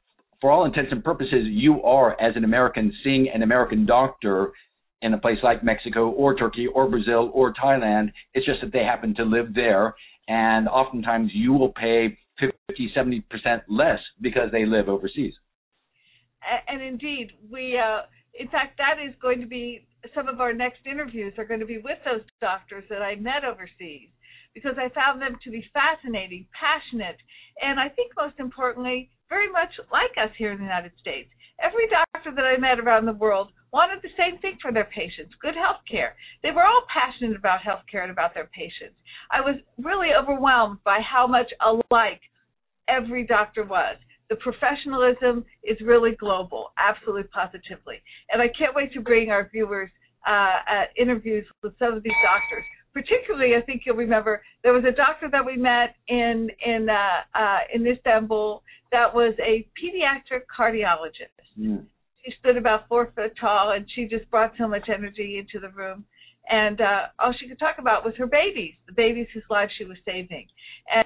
for 0.40 0.50
all 0.50 0.64
intents 0.64 0.90
and 0.90 1.04
purposes, 1.04 1.44
you 1.50 1.82
are, 1.82 2.18
as 2.18 2.34
an 2.34 2.44
American, 2.44 2.94
seeing 3.04 3.28
an 3.28 3.42
American 3.42 3.84
doctor 3.84 4.52
in 5.02 5.14
a 5.14 5.18
place 5.18 5.38
like 5.42 5.64
Mexico 5.64 6.08
or 6.10 6.34
Turkey 6.34 6.66
or 6.66 6.88
Brazil 6.88 7.30
or 7.34 7.52
Thailand. 7.52 8.12
It's 8.34 8.46
just 8.46 8.60
that 8.62 8.72
they 8.72 8.84
happen 8.84 9.14
to 9.16 9.24
live 9.24 9.54
there, 9.54 9.94
and 10.28 10.68
oftentimes 10.68 11.30
you 11.34 11.52
will 11.52 11.72
pay 11.72 12.18
50, 12.38 12.92
70% 12.96 13.22
less 13.68 13.98
because 14.20 14.50
they 14.52 14.64
live 14.64 14.88
overseas. 14.88 15.34
And 16.68 16.80
indeed, 16.80 17.32
we, 17.50 17.78
uh, 17.78 18.02
in 18.34 18.48
fact, 18.48 18.78
that 18.78 18.96
is 19.04 19.14
going 19.20 19.40
to 19.40 19.46
be 19.46 19.86
some 20.14 20.28
of 20.28 20.40
our 20.40 20.52
next 20.52 20.80
interviews 20.86 21.34
are 21.36 21.44
going 21.44 21.60
to 21.60 21.66
be 21.66 21.78
with 21.78 21.98
those 22.04 22.24
doctors 22.40 22.84
that 22.88 23.02
I 23.02 23.16
met 23.16 23.44
overseas 23.44 24.08
because 24.54 24.74
I 24.78 24.88
found 24.94 25.20
them 25.20 25.36
to 25.44 25.50
be 25.50 25.64
fascinating, 25.72 26.46
passionate, 26.56 27.18
and 27.60 27.78
I 27.78 27.88
think 27.88 28.12
most 28.16 28.34
importantly, 28.38 29.10
very 29.28 29.50
much 29.52 29.70
like 29.92 30.16
us 30.16 30.34
here 30.36 30.52
in 30.52 30.58
the 30.58 30.64
United 30.64 30.92
States. 31.00 31.28
Every 31.62 31.86
doctor 31.86 32.34
that 32.34 32.44
I 32.44 32.58
met 32.58 32.80
around 32.80 33.04
the 33.04 33.12
world 33.12 33.52
wanted 33.72 34.02
the 34.02 34.14
same 34.16 34.38
thing 34.40 34.58
for 34.60 34.72
their 34.72 34.88
patients 34.92 35.34
good 35.40 35.54
health 35.54 35.82
care. 35.90 36.14
They 36.42 36.50
were 36.50 36.64
all 36.64 36.82
passionate 36.92 37.36
about 37.36 37.62
health 37.62 37.82
care 37.90 38.02
and 38.02 38.10
about 38.10 38.34
their 38.34 38.50
patients. 38.54 38.96
I 39.30 39.40
was 39.40 39.56
really 39.78 40.08
overwhelmed 40.12 40.78
by 40.84 40.98
how 41.00 41.26
much 41.26 41.50
alike 41.60 42.20
every 42.88 43.24
doctor 43.24 43.64
was 43.64 43.96
the 44.30 44.36
professionalism 44.36 45.44
is 45.64 45.76
really 45.84 46.12
global, 46.12 46.72
absolutely 46.78 47.28
positively. 47.34 47.96
And 48.30 48.40
I 48.40 48.46
can't 48.56 48.74
wait 48.74 48.92
to 48.94 49.00
bring 49.00 49.30
our 49.30 49.50
viewers 49.52 49.90
uh, 50.26 50.84
interviews 50.96 51.44
with 51.62 51.72
some 51.78 51.94
of 51.94 52.02
these 52.02 52.14
doctors. 52.22 52.64
Particularly, 52.94 53.54
I 53.56 53.62
think 53.62 53.82
you'll 53.84 53.96
remember 53.96 54.42
there 54.62 54.72
was 54.72 54.84
a 54.84 54.92
doctor 54.92 55.28
that 55.30 55.44
we 55.44 55.56
met 55.56 55.94
in 56.08 56.48
in 56.64 56.88
uh, 56.88 57.38
uh, 57.38 57.58
in 57.72 57.86
Istanbul 57.86 58.62
that 58.90 59.14
was 59.14 59.34
a 59.40 59.66
pediatric 59.78 60.42
cardiologist. 60.56 61.38
Mm. 61.58 61.84
She 62.24 62.32
stood 62.38 62.56
about 62.56 62.88
four 62.88 63.12
foot 63.14 63.32
tall, 63.40 63.72
and 63.72 63.86
she 63.94 64.06
just 64.06 64.30
brought 64.30 64.52
so 64.58 64.68
much 64.68 64.88
energy 64.88 65.38
into 65.38 65.58
the 65.60 65.72
room. 65.74 66.04
and 66.48 66.80
uh, 66.80 67.06
all 67.18 67.32
she 67.38 67.48
could 67.48 67.58
talk 67.58 67.76
about 67.78 68.04
was 68.04 68.14
her 68.16 68.26
babies, 68.26 68.74
the 68.86 68.92
babies 68.92 69.26
whose 69.32 69.44
lives 69.50 69.72
she 69.78 69.84
was 69.84 69.96
saving. 70.04 70.46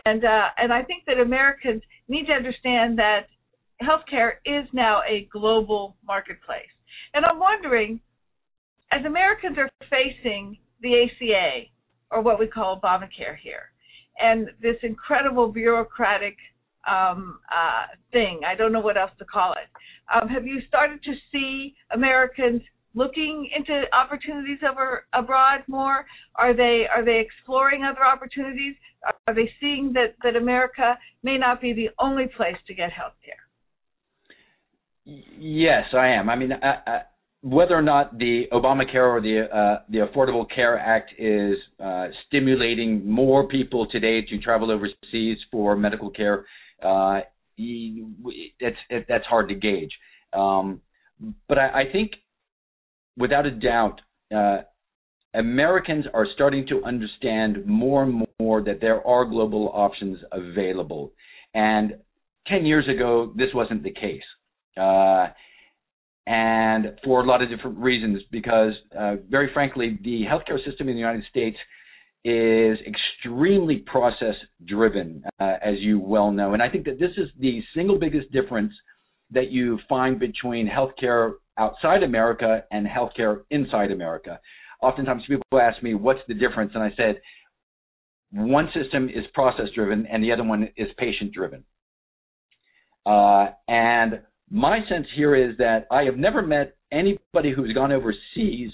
And 0.06 0.24
uh, 0.24 0.48
and 0.56 0.72
I 0.72 0.82
think 0.82 1.04
that 1.06 1.18
Americans 1.18 1.82
need 2.08 2.26
to 2.26 2.32
understand 2.32 2.98
that 2.98 3.26
healthcare 3.82 4.34
is 4.46 4.66
now 4.72 5.00
a 5.08 5.28
global 5.32 5.96
marketplace. 6.06 6.72
And 7.12 7.24
I'm 7.24 7.38
wondering, 7.38 8.00
as 8.92 9.04
Americans 9.04 9.58
are 9.58 9.70
facing 9.90 10.58
the 10.80 11.04
ACA 11.04 11.64
or 12.10 12.22
what 12.22 12.38
we 12.38 12.46
call 12.46 12.80
Obamacare 12.80 13.36
here, 13.42 13.70
and 14.18 14.48
this 14.62 14.76
incredible 14.82 15.48
bureaucratic 15.48 16.36
um, 16.90 17.38
uh, 17.50 17.94
thing, 18.12 18.40
I 18.46 18.54
don't 18.54 18.72
know 18.72 18.80
what 18.80 18.96
else 18.96 19.12
to 19.18 19.24
call 19.24 19.52
it. 19.52 19.68
Um, 20.14 20.28
have 20.28 20.46
you 20.46 20.60
started 20.68 21.02
to 21.04 21.12
see 21.32 21.74
Americans 21.92 22.62
looking 22.94 23.48
into 23.56 23.84
opportunities 23.92 24.58
over 24.68 25.06
abroad 25.12 25.60
more? 25.66 26.06
Are 26.36 26.54
they 26.54 26.84
are 26.94 27.04
they 27.04 27.20
exploring 27.20 27.84
other 27.84 28.04
opportunities? 28.04 28.74
Are 29.26 29.34
they 29.34 29.50
seeing 29.60 29.92
that 29.94 30.14
that 30.22 30.36
America 30.36 30.98
may 31.22 31.38
not 31.38 31.60
be 31.60 31.72
the 31.72 31.88
only 31.98 32.26
place 32.36 32.56
to 32.66 32.74
get 32.74 32.90
health 32.92 33.14
care? 33.24 33.34
Yes, 35.38 35.84
I 35.92 36.08
am. 36.08 36.30
I 36.30 36.36
mean, 36.36 36.52
I, 36.52 36.90
I, 36.90 37.00
whether 37.42 37.74
or 37.74 37.82
not 37.82 38.18
the 38.18 38.44
Obamacare 38.52 39.12
or 39.12 39.20
the 39.20 39.46
uh, 39.54 39.82
the 39.90 39.98
Affordable 39.98 40.46
Care 40.54 40.78
Act 40.78 41.12
is 41.18 41.56
uh, 41.78 42.06
stimulating 42.26 43.08
more 43.08 43.46
people 43.46 43.86
today 43.90 44.22
to 44.22 44.38
travel 44.38 44.70
overseas 44.70 45.36
for 45.50 45.76
medical 45.76 46.08
care, 46.08 46.46
uh, 46.84 47.20
it, 47.56 49.06
that's 49.08 49.26
hard 49.26 49.48
to 49.48 49.54
gauge. 49.54 49.92
Um, 50.32 50.80
but 51.48 51.58
I, 51.58 51.82
I 51.82 51.92
think 51.92 52.12
without 53.16 53.46
a 53.46 53.50
doubt, 53.50 54.00
uh, 54.34 54.58
Americans 55.34 56.04
are 56.14 56.26
starting 56.34 56.66
to 56.68 56.84
understand 56.84 57.66
more 57.66 58.04
and 58.04 58.26
more 58.40 58.62
that 58.62 58.80
there 58.80 59.04
are 59.06 59.24
global 59.24 59.70
options 59.74 60.18
available. 60.32 61.12
And 61.54 61.94
10 62.48 62.66
years 62.66 62.86
ago, 62.88 63.32
this 63.36 63.48
wasn't 63.54 63.82
the 63.82 63.90
case. 63.90 64.22
Uh, 64.76 65.28
and 66.26 66.98
for 67.04 67.20
a 67.20 67.26
lot 67.26 67.42
of 67.42 67.48
different 67.48 67.78
reasons, 67.78 68.22
because 68.30 68.72
uh, 68.98 69.16
very 69.28 69.50
frankly, 69.52 69.98
the 70.02 70.22
healthcare 70.22 70.64
system 70.64 70.88
in 70.88 70.94
the 70.94 71.00
United 71.00 71.24
States 71.28 71.56
is 72.24 72.78
extremely 72.86 73.84
process 73.86 74.34
driven, 74.66 75.22
uh, 75.38 75.56
as 75.62 75.74
you 75.80 76.00
well 76.00 76.32
know. 76.32 76.54
And 76.54 76.62
I 76.62 76.70
think 76.70 76.86
that 76.86 76.98
this 76.98 77.10
is 77.18 77.28
the 77.38 77.60
single 77.74 77.98
biggest 77.98 78.32
difference 78.32 78.72
that 79.30 79.50
you 79.50 79.78
find 79.88 80.18
between 80.18 80.68
healthcare 80.68 81.34
outside 81.58 82.02
America 82.02 82.64
and 82.70 82.86
healthcare 82.86 83.42
inside 83.50 83.90
America. 83.90 84.40
Oftentimes 84.82 85.22
people 85.28 85.60
ask 85.60 85.82
me, 85.82 85.94
what's 85.94 86.20
the 86.28 86.34
difference? 86.34 86.72
And 86.74 86.82
I 86.82 86.92
said, 86.96 87.20
one 88.30 88.68
system 88.74 89.08
is 89.08 89.24
process 89.32 89.66
driven 89.74 90.06
and 90.06 90.22
the 90.22 90.32
other 90.32 90.44
one 90.44 90.68
is 90.76 90.88
patient 90.98 91.32
driven. 91.32 91.64
Uh, 93.06 93.48
and 93.68 94.20
my 94.50 94.78
sense 94.88 95.06
here 95.14 95.34
is 95.36 95.56
that 95.58 95.86
I 95.90 96.02
have 96.04 96.16
never 96.16 96.42
met 96.42 96.76
anybody 96.90 97.52
who's 97.54 97.72
gone 97.72 97.92
overseas 97.92 98.70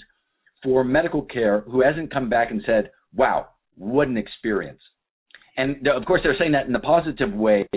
for 0.63 0.83
medical 0.83 1.23
care 1.23 1.61
who 1.61 1.81
hasn't 1.81 2.13
come 2.13 2.29
back 2.29 2.51
and 2.51 2.61
said, 2.65 2.91
wow, 3.15 3.49
what 3.75 4.07
an 4.07 4.17
experience. 4.17 4.81
And 5.57 5.87
of 5.87 6.05
course, 6.05 6.21
they're 6.23 6.35
saying 6.39 6.53
that 6.53 6.67
in 6.67 6.75
a 6.75 6.79
positive 6.79 7.33
way. 7.33 7.67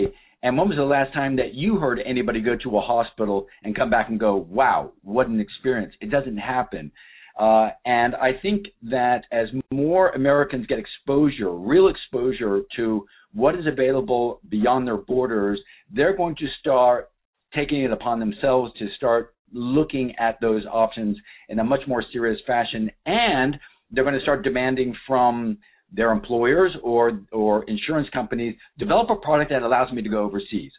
And 0.43 0.57
when 0.57 0.69
was 0.69 0.77
the 0.77 0.83
last 0.83 1.13
time 1.13 1.35
that 1.37 1.53
you 1.53 1.77
heard 1.77 1.99
anybody 2.05 2.41
go 2.41 2.55
to 2.63 2.77
a 2.77 2.81
hospital 2.81 3.47
and 3.63 3.75
come 3.75 3.89
back 3.89 4.09
and 4.09 4.19
go, 4.19 4.35
wow, 4.35 4.91
what 5.01 5.27
an 5.27 5.39
experience? 5.39 5.93
It 6.01 6.11
doesn't 6.11 6.37
happen. 6.37 6.91
Uh, 7.39 7.69
and 7.85 8.15
I 8.15 8.31
think 8.41 8.67
that 8.83 9.23
as 9.31 9.47
more 9.71 10.09
Americans 10.09 10.67
get 10.67 10.79
exposure, 10.79 11.51
real 11.51 11.89
exposure 11.89 12.61
to 12.77 13.05
what 13.33 13.55
is 13.55 13.65
available 13.67 14.39
beyond 14.49 14.87
their 14.87 14.97
borders, 14.97 15.59
they're 15.91 16.15
going 16.15 16.35
to 16.37 16.45
start 16.59 17.11
taking 17.53 17.81
it 17.81 17.91
upon 17.91 18.19
themselves 18.19 18.71
to 18.79 18.87
start 18.95 19.33
looking 19.51 20.13
at 20.19 20.39
those 20.41 20.63
options 20.71 21.17
in 21.49 21.59
a 21.59 21.63
much 21.63 21.81
more 21.87 22.03
serious 22.13 22.39
fashion. 22.47 22.89
And 23.05 23.57
they're 23.91 24.03
going 24.03 24.15
to 24.15 24.21
start 24.21 24.43
demanding 24.43 24.95
from 25.07 25.57
their 25.91 26.11
employers 26.11 26.71
or 26.83 27.21
or 27.31 27.63
insurance 27.65 28.09
companies 28.11 28.55
develop 28.77 29.09
a 29.09 29.15
product 29.15 29.51
that 29.51 29.63
allows 29.63 29.91
me 29.91 30.01
to 30.01 30.09
go 30.09 30.23
overseas. 30.23 30.71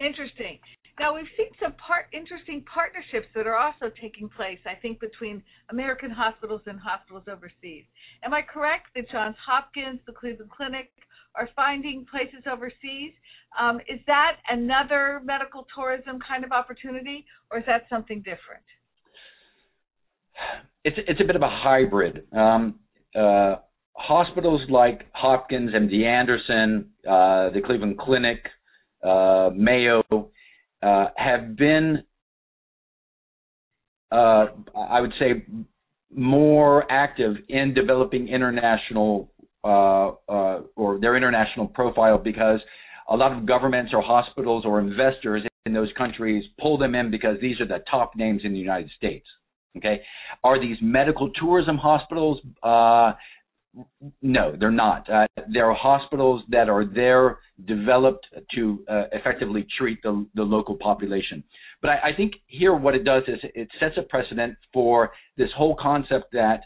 Interesting. 0.00 0.58
Now 0.98 1.14
we've 1.14 1.30
seen 1.36 1.50
some 1.60 1.72
part 1.74 2.06
interesting 2.12 2.64
partnerships 2.72 3.26
that 3.34 3.46
are 3.46 3.56
also 3.56 3.90
taking 4.00 4.28
place. 4.28 4.58
I 4.64 4.78
think 4.80 5.00
between 5.00 5.42
American 5.70 6.10
hospitals 6.10 6.62
and 6.66 6.78
hospitals 6.78 7.24
overseas. 7.26 7.84
Am 8.22 8.32
I 8.32 8.42
correct 8.42 8.94
that 8.94 9.10
Johns 9.10 9.36
Hopkins, 9.44 9.98
the 10.06 10.12
Cleveland 10.12 10.50
Clinic, 10.50 10.90
are 11.34 11.48
finding 11.56 12.06
places 12.08 12.46
overseas? 12.46 13.12
Um, 13.58 13.80
is 13.88 13.98
that 14.06 14.36
another 14.48 15.20
medical 15.24 15.66
tourism 15.74 16.20
kind 16.26 16.44
of 16.44 16.52
opportunity, 16.52 17.26
or 17.50 17.58
is 17.58 17.64
that 17.66 17.86
something 17.90 18.18
different? 18.18 18.62
It's 20.84 20.96
it's 21.08 21.20
a 21.20 21.24
bit 21.24 21.36
of 21.36 21.42
a 21.42 21.50
hybrid. 21.50 22.26
Um, 22.32 22.80
uh, 23.14 23.56
hospitals 23.96 24.60
like 24.68 25.06
Hopkins, 25.12 25.70
MD 25.72 26.04
Anderson, 26.04 26.90
uh, 27.08 27.50
the 27.50 27.60
Cleveland 27.64 27.98
Clinic, 27.98 28.38
uh, 29.02 29.50
Mayo, 29.54 30.02
uh, 30.82 31.06
have 31.16 31.56
been, 31.56 32.02
uh, 34.12 34.46
I 34.76 35.00
would 35.00 35.14
say, 35.18 35.46
more 36.14 36.90
active 36.90 37.36
in 37.48 37.72
developing 37.74 38.28
international 38.28 39.32
uh, 39.64 40.12
or 40.76 40.98
their 41.00 41.16
international 41.16 41.66
profile 41.66 42.18
because 42.18 42.60
a 43.08 43.16
lot 43.16 43.32
of 43.32 43.46
governments 43.46 43.92
or 43.94 44.02
hospitals 44.02 44.64
or 44.66 44.80
investors 44.80 45.42
in 45.66 45.72
those 45.72 45.90
countries 45.96 46.44
pull 46.60 46.76
them 46.76 46.94
in 46.94 47.10
because 47.10 47.36
these 47.40 47.60
are 47.60 47.66
the 47.66 47.82
top 47.90 48.12
names 48.16 48.42
in 48.44 48.52
the 48.52 48.58
United 48.58 48.90
States. 48.96 49.26
Okay, 49.76 50.00
are 50.42 50.60
these 50.60 50.76
medical 50.80 51.30
tourism 51.30 51.76
hospitals? 51.76 52.40
Uh, 52.62 53.12
no, 54.22 54.54
they're 54.58 54.70
not. 54.70 55.08
Uh, 55.10 55.26
they're 55.52 55.74
hospitals 55.74 56.42
that 56.48 56.68
are 56.68 56.84
there 56.84 57.38
developed 57.66 58.26
to 58.54 58.84
uh, 58.88 59.04
effectively 59.12 59.66
treat 59.76 60.00
the, 60.02 60.26
the 60.34 60.42
local 60.42 60.76
population. 60.76 61.42
But 61.82 61.90
I, 61.90 62.10
I 62.10 62.16
think 62.16 62.34
here 62.46 62.74
what 62.74 62.94
it 62.94 63.04
does 63.04 63.24
is 63.26 63.38
it 63.42 63.68
sets 63.80 63.96
a 63.98 64.02
precedent 64.02 64.56
for 64.72 65.10
this 65.36 65.48
whole 65.56 65.76
concept 65.80 66.32
that 66.32 66.60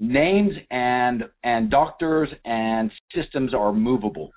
names 0.00 0.52
and 0.70 1.24
and 1.42 1.70
doctors 1.70 2.28
and 2.44 2.90
systems 3.14 3.54
are 3.54 3.72
movable. 3.72 4.30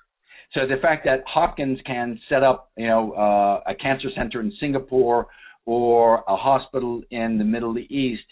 So 0.54 0.66
the 0.66 0.80
fact 0.82 1.04
that 1.06 1.20
Hopkins 1.26 1.78
can 1.86 2.20
set 2.28 2.42
up, 2.42 2.70
you 2.76 2.86
know, 2.86 3.12
uh, 3.12 3.70
a 3.70 3.74
cancer 3.74 4.08
center 4.14 4.40
in 4.40 4.52
Singapore 4.60 5.28
or 5.66 6.24
a 6.28 6.36
hospital 6.36 7.02
in 7.10 7.38
the 7.38 7.44
Middle 7.44 7.78
East 7.78 8.24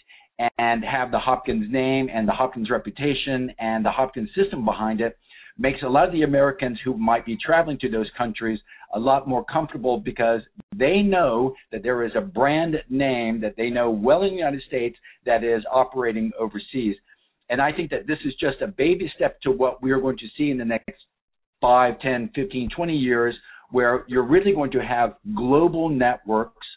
and 0.57 0.83
have 0.83 1.11
the 1.11 1.19
Hopkins 1.19 1.67
name 1.69 2.09
and 2.13 2.27
the 2.27 2.31
Hopkins 2.31 2.69
reputation 2.69 3.51
and 3.59 3.85
the 3.85 3.91
Hopkins 3.91 4.29
system 4.35 4.65
behind 4.65 5.01
it 5.01 5.17
makes 5.57 5.79
a 5.83 5.87
lot 5.87 6.07
of 6.07 6.13
the 6.13 6.23
Americans 6.23 6.79
who 6.83 6.97
might 6.97 7.25
be 7.25 7.37
traveling 7.43 7.77
to 7.79 7.89
those 7.89 8.09
countries 8.17 8.59
a 8.93 8.99
lot 8.99 9.27
more 9.27 9.45
comfortable 9.45 9.97
because 9.97 10.41
they 10.75 11.01
know 11.01 11.53
that 11.71 11.83
there 11.83 12.03
is 12.03 12.11
a 12.15 12.21
brand 12.21 12.75
name 12.89 13.39
that 13.41 13.55
they 13.57 13.69
know 13.69 13.89
well 13.89 14.23
in 14.23 14.31
the 14.31 14.35
United 14.35 14.61
States 14.67 14.97
that 15.25 15.43
is 15.43 15.63
operating 15.71 16.31
overseas. 16.39 16.95
And 17.49 17.61
I 17.61 17.71
think 17.71 17.91
that 17.91 18.07
this 18.07 18.17
is 18.25 18.33
just 18.39 18.61
a 18.61 18.67
baby 18.67 19.11
step 19.15 19.39
to 19.41 19.51
what 19.51 19.83
we 19.83 19.91
are 19.91 19.99
going 19.99 20.17
to 20.17 20.27
see 20.37 20.49
in 20.49 20.57
the 20.57 20.65
next 20.65 21.03
5, 21.61 21.99
10, 21.99 22.31
15, 22.33 22.69
20 22.75 22.95
years, 22.95 23.35
where 23.69 24.03
you're 24.07 24.27
really 24.27 24.53
going 24.53 24.71
to 24.71 24.79
have 24.79 25.15
global 25.35 25.89
networks 25.89 26.67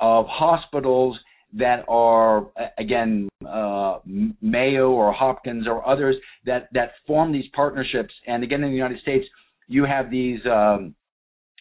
of 0.00 0.26
hospitals 0.28 1.18
that 1.52 1.84
are 1.88 2.46
again 2.78 3.28
uh, 3.46 3.98
Mayo 4.40 4.90
or 4.90 5.12
Hopkins 5.12 5.66
or 5.66 5.86
others 5.86 6.16
that 6.46 6.68
that 6.72 6.92
form 7.06 7.32
these 7.32 7.46
partnerships. 7.54 8.14
And 8.26 8.42
again, 8.44 8.62
in 8.62 8.70
the 8.70 8.76
United 8.76 9.00
States, 9.00 9.26
you 9.66 9.84
have 9.84 10.10
these 10.10 10.40
um, 10.46 10.94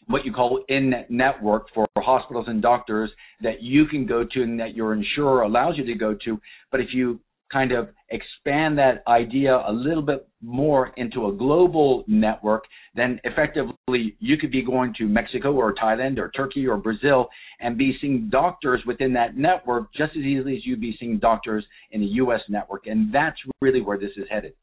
what 0.07 0.25
you 0.25 0.33
call 0.33 0.63
in 0.69 0.93
network 1.09 1.67
for 1.73 1.87
hospitals 1.97 2.45
and 2.47 2.61
doctors 2.61 3.11
that 3.41 3.61
you 3.61 3.85
can 3.85 4.05
go 4.05 4.23
to 4.23 4.41
and 4.41 4.59
that 4.59 4.75
your 4.75 4.93
insurer 4.93 5.43
allows 5.43 5.75
you 5.77 5.85
to 5.85 5.93
go 5.93 6.15
to. 6.25 6.39
But 6.71 6.81
if 6.81 6.87
you 6.93 7.19
kind 7.51 7.71
of 7.71 7.89
expand 8.09 8.77
that 8.77 9.03
idea 9.07 9.63
a 9.67 9.71
little 9.71 10.01
bit 10.01 10.27
more 10.41 10.91
into 10.97 11.27
a 11.27 11.33
global 11.33 12.03
network, 12.07 12.63
then 12.95 13.19
effectively 13.23 14.15
you 14.19 14.37
could 14.37 14.51
be 14.51 14.63
going 14.63 14.93
to 14.97 15.05
Mexico 15.05 15.53
or 15.53 15.73
Thailand 15.73 16.17
or 16.17 16.31
Turkey 16.31 16.67
or 16.67 16.77
Brazil 16.77 17.29
and 17.59 17.77
be 17.77 17.97
seeing 18.01 18.29
doctors 18.29 18.81
within 18.85 19.13
that 19.13 19.37
network 19.37 19.93
just 19.93 20.11
as 20.15 20.23
easily 20.23 20.57
as 20.57 20.65
you'd 20.65 20.81
be 20.81 20.95
seeing 20.99 21.19
doctors 21.19 21.65
in 21.91 22.01
the 22.01 22.07
U.S. 22.07 22.41
network. 22.49 22.87
And 22.87 23.13
that's 23.13 23.37
really 23.61 23.81
where 23.81 23.97
this 23.97 24.11
is 24.17 24.25
headed. 24.29 24.53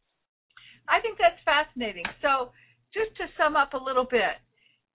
I 0.88 1.00
think 1.00 1.18
that's 1.18 1.40
fascinating. 1.44 2.04
So, 2.22 2.50
just 2.94 3.14
to 3.18 3.24
sum 3.36 3.56
up 3.56 3.74
a 3.74 3.82
little 3.82 4.06
bit, 4.08 4.40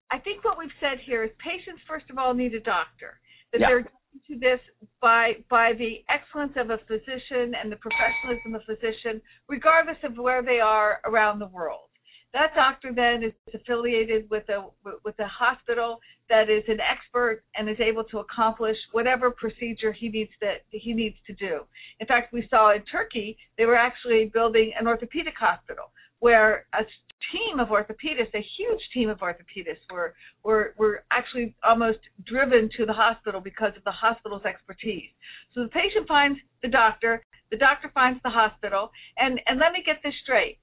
I 0.10 0.18
think 0.18 0.44
what 0.44 0.58
we've 0.58 0.74
said 0.80 0.98
here 1.06 1.24
is 1.24 1.30
patients, 1.38 1.82
first 1.88 2.10
of 2.10 2.18
all, 2.18 2.34
need 2.34 2.54
a 2.56 2.60
doctor. 2.60 3.20
That 3.52 3.62
yeah. 3.62 3.68
they're 3.68 3.92
to 4.28 4.40
this 4.40 4.60
by 5.02 5.34
by 5.50 5.74
the 5.78 6.04
excellence 6.10 6.54
of 6.56 6.70
a 6.70 6.80
physician 6.88 7.54
and 7.56 7.72
the 7.72 7.78
professionalism 7.78 8.56
of 8.56 8.62
a 8.62 8.76
physician, 8.76 9.22
regardless 9.48 9.98
of 10.04 10.18
where 10.18 10.42
they 10.42 10.60
are 10.60 11.00
around 11.06 11.40
the 11.40 11.48
world. 11.48 11.90
That 12.34 12.54
doctor 12.56 12.94
then 12.94 13.24
is 13.24 13.34
affiliated 13.54 14.30
with 14.30 14.48
a 14.50 14.68
with 15.04 15.20
a 15.20 15.28
hospital 15.28 16.00
that 16.30 16.50
is 16.50 16.64
an 16.68 16.80
expert 16.80 17.44
and 17.56 17.70
is 17.70 17.80
able 17.80 18.06
to 18.06 18.20
accomplish 18.20 18.78
whatever 18.94 19.32
procedure 19.32 19.92
he 19.92 20.08
needs 20.08 20.32
to 20.42 20.56
he 20.70 20.94
needs 20.94 21.18
to 21.28 21.34
do. 21.34 21.62
In 22.00 22.08
fact, 22.08 22.32
we 22.32 22.48
saw 22.50 22.74
in 22.74 22.84
Turkey 22.84 23.38
they 23.58 23.66
were 23.66 23.76
actually 23.76 24.32
building 24.34 24.72
an 24.80 24.88
orthopedic 24.88 25.34
hospital 25.38 25.92
where 26.20 26.66
a 26.74 26.84
team 27.32 27.60
of 27.60 27.70
orthopedists, 27.70 28.34
a 28.34 28.46
huge 28.58 28.82
team 28.94 29.10
of 29.10 29.20
orthopedists, 29.20 29.86
were 29.92 30.14
were 30.44 30.74
were 30.78 31.04
actually 31.12 31.56
almost 31.64 32.00
driven 32.26 32.70
to 32.78 32.86
the 32.86 32.94
hospital 32.94 33.42
because 33.42 33.74
of 33.78 33.84
the 33.84 33.92
hospital's 33.92 34.44
expertise. 34.44 35.10
So 35.54 35.64
the 35.64 35.70
patient 35.70 36.08
finds 36.08 36.40
the 36.62 36.70
doctor, 36.70 37.24
the 37.52 37.58
doctor 37.58 37.92
finds 37.94 38.20
the 38.24 38.30
hospital, 38.30 38.92
and 39.18 39.40
and 39.46 39.60
let 39.60 39.72
me 39.72 39.84
get 39.86 39.98
this 40.04 40.14
straight 40.24 40.58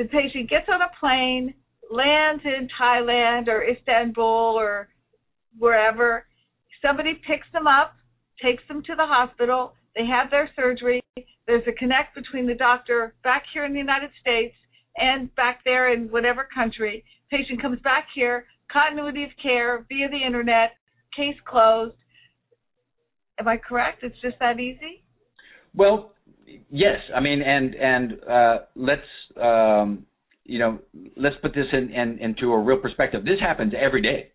the 0.00 0.04
patient 0.04 0.48
gets 0.48 0.66
on 0.72 0.80
a 0.80 0.88
plane, 0.98 1.52
lands 1.90 2.42
in 2.44 2.68
Thailand 2.80 3.48
or 3.48 3.62
Istanbul 3.62 4.56
or 4.56 4.88
wherever. 5.58 6.24
Somebody 6.80 7.20
picks 7.26 7.46
them 7.52 7.66
up, 7.66 7.94
takes 8.42 8.62
them 8.66 8.82
to 8.84 8.94
the 8.94 9.04
hospital. 9.04 9.74
They 9.94 10.06
have 10.06 10.30
their 10.30 10.48
surgery. 10.56 11.02
There's 11.46 11.66
a 11.68 11.72
connect 11.72 12.14
between 12.14 12.46
the 12.46 12.54
doctor 12.54 13.14
back 13.22 13.42
here 13.52 13.66
in 13.66 13.72
the 13.72 13.78
United 13.78 14.10
States 14.20 14.54
and 15.00 15.34
back 15.34 15.60
there 15.64 15.92
in 15.92 16.08
whatever 16.10 16.46
country. 16.52 17.04
Patient 17.30 17.60
comes 17.62 17.78
back 17.80 18.06
here, 18.14 18.44
continuity 18.72 19.24
of 19.24 19.30
care 19.42 19.86
via 19.88 20.08
the 20.08 20.24
internet, 20.24 20.72
case 21.16 21.36
closed. 21.46 21.94
Am 23.38 23.48
I 23.48 23.56
correct? 23.56 24.02
It's 24.02 24.20
just 24.20 24.38
that 24.40 24.60
easy? 24.60 25.02
Well, 25.74 26.12
yes. 26.70 26.98
I 27.14 27.20
mean, 27.20 27.42
and 27.42 27.74
and 27.74 28.12
uh, 28.28 28.56
let's 28.74 29.00
um, 29.40 30.06
you 30.44 30.58
know 30.58 30.78
let's 31.16 31.36
put 31.40 31.54
this 31.54 31.66
in, 31.72 31.90
in 31.90 32.18
into 32.18 32.52
a 32.52 32.60
real 32.60 32.78
perspective. 32.78 33.24
This 33.24 33.40
happens 33.40 33.72
every 33.78 34.02
day. 34.02 34.32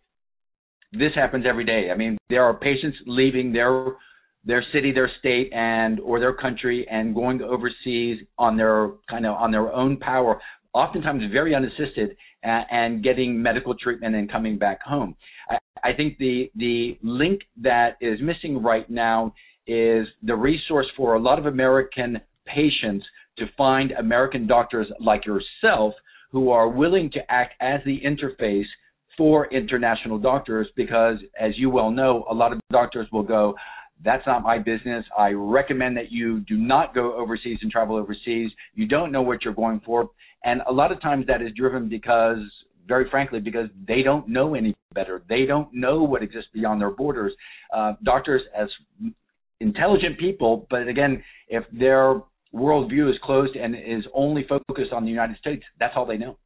This 0.92 1.12
happens 1.14 1.46
every 1.48 1.66
day. 1.66 1.90
I 1.92 1.98
mean, 1.98 2.18
there 2.30 2.44
are 2.44 2.54
patients 2.54 2.98
leaving 3.06 3.52
their 3.52 3.96
their 4.46 4.64
city, 4.74 4.92
their 4.92 5.10
state, 5.20 5.52
and 5.54 6.00
or 6.00 6.20
their 6.20 6.34
country, 6.34 6.88
and 6.90 7.16
going 7.16 7.42
overseas 7.42 8.20
on 8.38 8.58
their 8.58 8.92
kind 9.10 9.26
of 9.26 9.36
on 9.36 9.52
their 9.52 9.72
own 9.74 9.98
power, 9.98 10.40
oftentimes 10.74 11.24
very 11.32 11.56
unassisted, 11.56 12.16
and, 12.44 13.04
getting 13.04 13.42
medical 13.42 13.74
treatment 13.76 14.16
and 14.16 14.32
coming 14.32 14.58
back 14.58 14.82
home. 14.84 15.16
I, 15.50 15.58
I 15.84 15.94
think 15.94 16.18
the 16.18 16.52
the 16.56 16.98
link 17.02 17.42
that 17.62 17.98
is 18.02 18.20
missing 18.22 18.62
right 18.62 18.90
now 18.90 19.34
is 19.68 20.08
the 20.24 20.36
resource 20.36 20.86
for 20.96 21.16
a 21.16 21.20
lot 21.20 21.40
of 21.40 21.48
American 21.48 22.22
patients 22.46 23.06
to 23.38 23.46
find 23.58 23.92
American 23.92 24.48
doctors 24.48 24.88
like 25.00 25.26
yourself 25.26 25.94
who 26.32 26.52
are 26.52 26.70
willing 26.70 27.10
to 27.12 27.20
act 27.30 27.54
as 27.62 27.80
the 27.86 28.00
interface 28.02 28.66
for 29.18 29.52
international 29.54 30.18
doctors 30.18 30.68
because, 30.76 31.18
as 31.40 31.52
you 31.58 31.70
well 31.70 31.90
know, 31.90 32.26
a 32.30 32.34
lot 32.34 32.52
of 32.52 32.60
doctors 32.72 33.08
will 33.12 33.24
go, 33.24 33.56
that's 34.04 34.26
not 34.28 34.44
my 34.44 34.58
business. 34.60 35.06
I 35.18 35.30
recommend 35.30 35.98
that 35.98 36.12
you 36.12 36.42
do 36.42 36.58
not 36.58 36.94
go 36.94 37.16
overseas 37.16 37.60
and 37.62 37.72
travel 37.72 37.96
overseas. 37.96 38.52
You 38.74 38.88
don't 38.88 39.12
know 39.12 39.22
what 39.22 39.44
you're 39.44 39.54
going 39.54 39.82
for. 39.86 40.10
And 40.44 40.62
a 40.68 40.72
lot 40.72 40.92
of 40.92 41.02
times 41.02 41.26
that 41.28 41.42
is 41.42 41.52
driven 41.56 41.90
because, 41.90 42.38
very 42.88 43.10
frankly, 43.10 43.40
because 43.40 43.68
they 43.88 44.02
don't 44.04 44.28
know 44.28 44.54
any 44.54 44.76
better. 44.94 45.24
They 45.28 45.46
don't 45.46 45.74
know 45.74 46.04
what 46.04 46.22
exists 46.22 46.50
beyond 46.54 46.82
their 46.82 46.92
borders. 46.92 47.34
Uh, 47.74 47.94
doctors, 48.04 48.42
as 48.56 48.68
intelligent 49.60 50.20
people, 50.20 50.68
but 50.70 50.88
again, 50.88 51.24
if 51.48 51.64
their 51.72 52.22
worldview 52.54 53.10
is 53.10 53.16
closed 53.24 53.56
and 53.56 53.76
is 53.76 54.06
only 54.14 54.46
focused 54.48 54.94
on 54.94 55.04
the 55.04 55.10
United 55.10 55.38
States, 55.38 55.64
that's 55.80 55.94
all 55.96 56.06
they 56.06 56.18
know. 56.18 56.38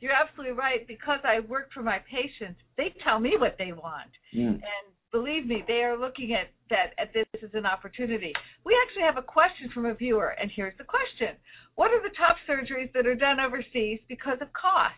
You're 0.00 0.12
absolutely 0.12 0.56
right. 0.56 0.86
Because 0.86 1.20
I 1.24 1.40
work 1.40 1.70
for 1.72 1.82
my 1.82 1.98
patients, 2.10 2.60
they 2.76 2.94
tell 3.02 3.18
me 3.18 3.34
what 3.38 3.56
they 3.58 3.72
want, 3.72 4.10
mm. 4.34 4.48
and 4.48 4.86
believe 5.12 5.46
me, 5.46 5.64
they 5.66 5.82
are 5.82 5.98
looking 5.98 6.34
at 6.34 6.48
that 6.70 6.94
at 6.98 7.12
this 7.14 7.26
as 7.42 7.50
an 7.54 7.66
opportunity. 7.66 8.32
We 8.64 8.76
actually 8.86 9.04
have 9.04 9.16
a 9.16 9.26
question 9.26 9.70
from 9.72 9.86
a 9.86 9.94
viewer, 9.94 10.34
and 10.40 10.50
here's 10.54 10.76
the 10.78 10.84
question: 10.84 11.36
What 11.74 11.90
are 11.90 12.02
the 12.02 12.14
top 12.16 12.36
surgeries 12.48 12.92
that 12.92 13.06
are 13.06 13.14
done 13.14 13.38
overseas 13.40 14.00
because 14.08 14.38
of 14.40 14.48
cost? 14.52 14.94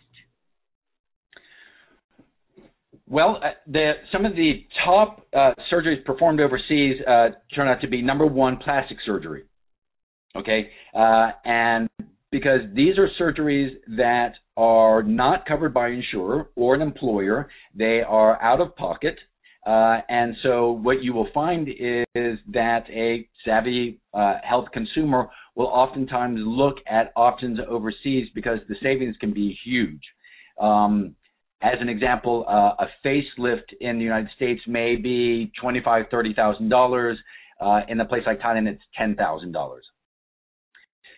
Well, 3.10 3.40
uh, 3.42 3.50
the, 3.66 3.92
some 4.12 4.26
of 4.26 4.34
the 4.36 4.66
top 4.84 5.26
uh, 5.34 5.52
surgeries 5.72 6.04
performed 6.04 6.40
overseas 6.40 6.96
uh, 7.06 7.28
turn 7.54 7.66
out 7.66 7.80
to 7.80 7.88
be 7.88 8.02
number 8.02 8.26
one, 8.26 8.58
plastic 8.58 8.98
surgery. 9.06 9.44
Okay, 10.36 10.68
uh, 10.94 11.30
and 11.44 11.88
because 12.30 12.60
these 12.74 12.98
are 12.98 13.08
surgeries 13.18 13.70
that 13.96 14.32
are 14.56 15.02
not 15.02 15.46
covered 15.46 15.72
by 15.72 15.88
an 15.88 15.94
insurer 15.94 16.50
or 16.54 16.74
an 16.74 16.82
employer, 16.82 17.48
they 17.74 18.02
are 18.06 18.40
out 18.42 18.60
of 18.60 18.76
pocket. 18.76 19.16
Uh, 19.68 20.00
and 20.08 20.34
so 20.42 20.70
what 20.70 21.02
you 21.02 21.12
will 21.12 21.28
find 21.34 21.68
is 21.68 22.38
that 22.50 22.84
a 22.88 23.28
savvy 23.44 24.00
uh, 24.14 24.36
health 24.42 24.64
consumer 24.72 25.28
will 25.56 25.66
oftentimes 25.66 26.40
look 26.42 26.76
at 26.90 27.12
options 27.16 27.58
overseas 27.68 28.28
because 28.34 28.60
the 28.70 28.76
savings 28.82 29.14
can 29.20 29.34
be 29.34 29.54
huge. 29.66 30.00
Um, 30.58 31.14
as 31.60 31.74
an 31.82 31.90
example, 31.90 32.46
uh, 32.48 32.82
a 32.82 32.86
facelift 33.04 33.74
in 33.82 33.98
the 33.98 34.04
United 34.04 34.30
States 34.36 34.62
may 34.66 34.96
be 34.96 35.52
twenty-five, 35.60 36.06
thirty 36.10 36.32
thousand 36.32 36.70
dollars. 36.70 37.18
Uh, 37.60 37.80
in 37.88 38.00
a 38.00 38.06
place 38.06 38.22
like 38.24 38.40
Thailand, 38.40 38.68
it's 38.68 38.80
ten 38.96 39.16
thousand 39.16 39.52
dollars. 39.52 39.84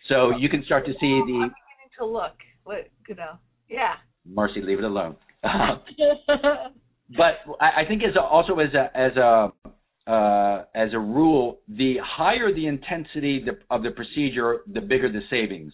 So 0.09 0.35
you 0.37 0.49
can 0.49 0.65
start 0.65 0.85
to 0.87 0.91
see 0.93 1.21
the. 1.25 1.39
I'm 1.43 1.51
to 1.99 2.05
look. 2.05 2.35
What 2.65 2.89
you 3.07 3.15
know? 3.15 3.37
Yeah. 3.69 3.93
Marcy, 4.25 4.61
leave 4.61 4.79
it 4.79 4.83
alone. 4.83 5.15
but 7.17 7.55
I, 7.59 7.81
I 7.81 7.85
think 7.87 8.03
as 8.03 8.15
a, 8.15 8.21
also 8.21 8.59
as 8.59 8.73
a 8.73 8.97
as 8.97 9.17
a 9.17 9.51
uh, 10.11 10.65
as 10.73 10.89
a 10.93 10.99
rule, 10.99 11.59
the 11.67 11.95
higher 12.03 12.53
the 12.53 12.67
intensity 12.67 13.45
of 13.69 13.83
the 13.83 13.91
procedure, 13.91 14.61
the 14.73 14.81
bigger 14.81 15.11
the 15.11 15.21
savings. 15.29 15.73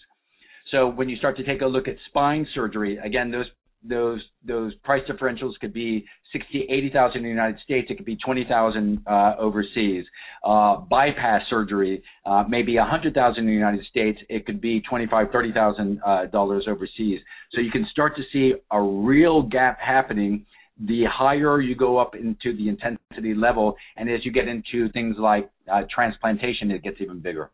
So 0.71 0.89
when 0.89 1.07
you 1.07 1.15
start 1.17 1.37
to 1.37 1.43
take 1.43 1.61
a 1.61 1.65
look 1.65 1.87
at 1.87 1.95
spine 2.09 2.45
surgery, 2.53 2.97
again, 2.97 3.31
those 3.31 3.45
those 3.87 4.21
those 4.45 4.73
price 4.83 5.03
differentials 5.09 5.53
could 5.61 5.73
be 5.73 6.05
sixty, 6.33 6.67
eighty 6.69 6.89
thousand 6.89 7.19
in 7.19 7.23
the 7.23 7.29
United 7.29 7.59
States. 7.63 7.87
It 7.89 7.95
could 7.95 8.05
be 8.05 8.17
twenty 8.17 8.45
thousand 8.47 9.01
uh, 9.07 9.35
overseas. 9.39 10.03
Uh, 10.43 10.77
bypass 10.77 11.41
surgery, 11.49 12.03
uh, 12.25 12.43
maybe 12.49 12.77
a 12.77 12.83
hundred 12.83 13.13
thousand 13.13 13.41
in 13.43 13.47
the 13.47 13.53
United 13.53 13.85
States. 13.85 14.19
It 14.29 14.45
could 14.45 14.59
be 14.59 14.81
twenty-five, 14.81 15.27
thirty 15.31 15.53
thousand 15.53 16.01
uh, 16.05 16.25
dollars 16.25 16.65
overseas. 16.67 17.19
So 17.53 17.61
you 17.61 17.71
can 17.71 17.87
start 17.91 18.15
to 18.17 18.23
see 18.33 18.53
a 18.71 18.81
real 18.81 19.43
gap 19.43 19.79
happening. 19.79 20.45
The 20.79 21.05
higher 21.11 21.59
you 21.59 21.75
go 21.75 21.97
up 21.97 22.15
into 22.15 22.55
the 22.55 22.69
intensity 22.69 23.33
level, 23.33 23.75
and 23.95 24.09
as 24.09 24.23
you 24.25 24.31
get 24.31 24.47
into 24.47 24.91
things 24.91 25.15
like 25.17 25.49
uh, 25.71 25.81
transplantation, 25.93 26.69
it 26.71 26.83
gets 26.83 26.97
even 27.01 27.19
bigger. 27.19 27.51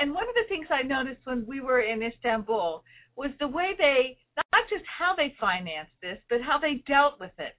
And 0.00 0.12
one 0.12 0.24
of 0.28 0.34
the 0.34 0.48
things 0.48 0.66
I 0.70 0.82
noticed 0.82 1.20
when 1.24 1.46
we 1.46 1.60
were 1.60 1.80
in 1.80 2.02
Istanbul 2.02 2.82
was 3.16 3.30
the 3.38 3.48
way 3.48 3.70
they 3.78 4.18
not 4.36 4.68
just 4.68 4.84
how 4.98 5.14
they 5.16 5.34
financed 5.40 5.92
this, 6.02 6.18
but 6.28 6.40
how 6.42 6.58
they 6.58 6.82
dealt 6.86 7.20
with 7.20 7.30
it. 7.38 7.54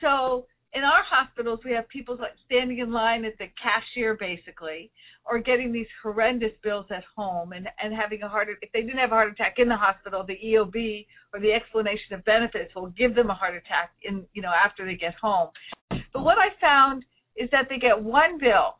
So 0.00 0.46
in 0.78 0.84
our 0.84 1.02
hospitals, 1.02 1.58
we 1.64 1.72
have 1.72 1.88
people 1.88 2.16
like 2.16 2.38
standing 2.46 2.78
in 2.78 2.92
line 2.92 3.24
at 3.24 3.36
the 3.38 3.46
cashier, 3.60 4.14
basically, 4.14 4.92
or 5.26 5.40
getting 5.40 5.72
these 5.72 5.90
horrendous 6.00 6.52
bills 6.62 6.86
at 6.90 7.02
home 7.16 7.52
and 7.52 7.66
and 7.82 7.92
having 7.92 8.22
a 8.22 8.28
heart. 8.28 8.48
If 8.62 8.70
they 8.72 8.82
didn't 8.82 8.98
have 8.98 9.10
a 9.10 9.18
heart 9.18 9.32
attack 9.32 9.56
in 9.58 9.68
the 9.68 9.76
hospital, 9.76 10.24
the 10.24 10.38
EOB 10.38 11.06
or 11.34 11.40
the 11.40 11.52
explanation 11.52 12.14
of 12.14 12.24
benefits 12.24 12.72
will 12.76 12.90
give 12.90 13.16
them 13.16 13.28
a 13.28 13.34
heart 13.34 13.56
attack 13.56 13.90
in 14.02 14.24
you 14.34 14.42
know 14.42 14.52
after 14.54 14.86
they 14.86 14.94
get 14.94 15.14
home. 15.20 15.50
But 15.90 16.22
what 16.22 16.38
I 16.38 16.54
found 16.60 17.04
is 17.36 17.50
that 17.50 17.66
they 17.68 17.78
get 17.78 18.00
one 18.00 18.38
bill, 18.38 18.78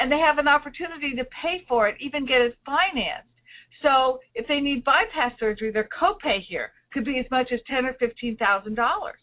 and 0.00 0.10
they 0.10 0.18
have 0.18 0.38
an 0.38 0.48
opportunity 0.48 1.14
to 1.14 1.24
pay 1.42 1.64
for 1.68 1.86
it, 1.88 1.94
even 2.00 2.26
get 2.26 2.40
it 2.40 2.58
financed. 2.66 3.30
So 3.82 4.18
if 4.34 4.48
they 4.48 4.58
need 4.58 4.82
bypass 4.82 5.38
surgery, 5.38 5.70
their 5.70 5.88
copay 5.94 6.42
here 6.48 6.72
could 6.92 7.04
be 7.04 7.18
as 7.18 7.30
much 7.30 7.52
as 7.52 7.60
ten 7.70 7.86
or 7.86 7.94
fifteen 7.94 8.36
thousand 8.36 8.74
dollars. 8.74 9.18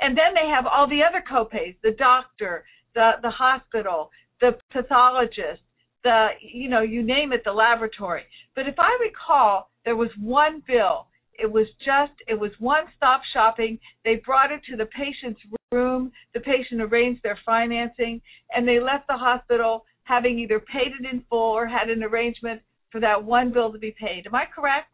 And 0.00 0.16
then 0.16 0.34
they 0.34 0.48
have 0.48 0.66
all 0.66 0.88
the 0.88 1.02
other 1.02 1.22
copays, 1.28 1.76
the 1.82 1.92
doctor, 1.92 2.64
the 2.94 3.12
the 3.22 3.30
hospital, 3.30 4.10
the 4.40 4.52
pathologist, 4.72 5.62
the 6.04 6.28
you 6.40 6.68
know, 6.68 6.82
you 6.82 7.02
name 7.02 7.32
it, 7.32 7.42
the 7.44 7.52
laboratory. 7.52 8.22
But 8.54 8.68
if 8.68 8.74
I 8.78 8.96
recall, 9.00 9.70
there 9.84 9.96
was 9.96 10.10
one 10.20 10.62
bill. 10.66 11.06
It 11.38 11.50
was 11.50 11.66
just 11.84 12.12
it 12.26 12.38
was 12.38 12.50
one 12.58 12.84
stop 12.96 13.20
shopping. 13.32 13.78
They 14.04 14.16
brought 14.24 14.52
it 14.52 14.60
to 14.70 14.76
the 14.76 14.86
patient's 14.86 15.40
room, 15.72 16.12
the 16.34 16.40
patient 16.40 16.80
arranged 16.80 17.22
their 17.22 17.38
financing, 17.44 18.20
and 18.50 18.66
they 18.66 18.80
left 18.80 19.06
the 19.08 19.16
hospital 19.16 19.84
having 20.04 20.38
either 20.38 20.60
paid 20.60 20.92
it 20.98 21.12
in 21.12 21.22
full 21.28 21.52
or 21.52 21.66
had 21.66 21.90
an 21.90 22.02
arrangement 22.02 22.62
for 22.90 23.00
that 23.00 23.22
one 23.24 23.52
bill 23.52 23.72
to 23.72 23.78
be 23.78 23.94
paid. 23.98 24.26
Am 24.26 24.34
I 24.34 24.44
correct? 24.54 24.92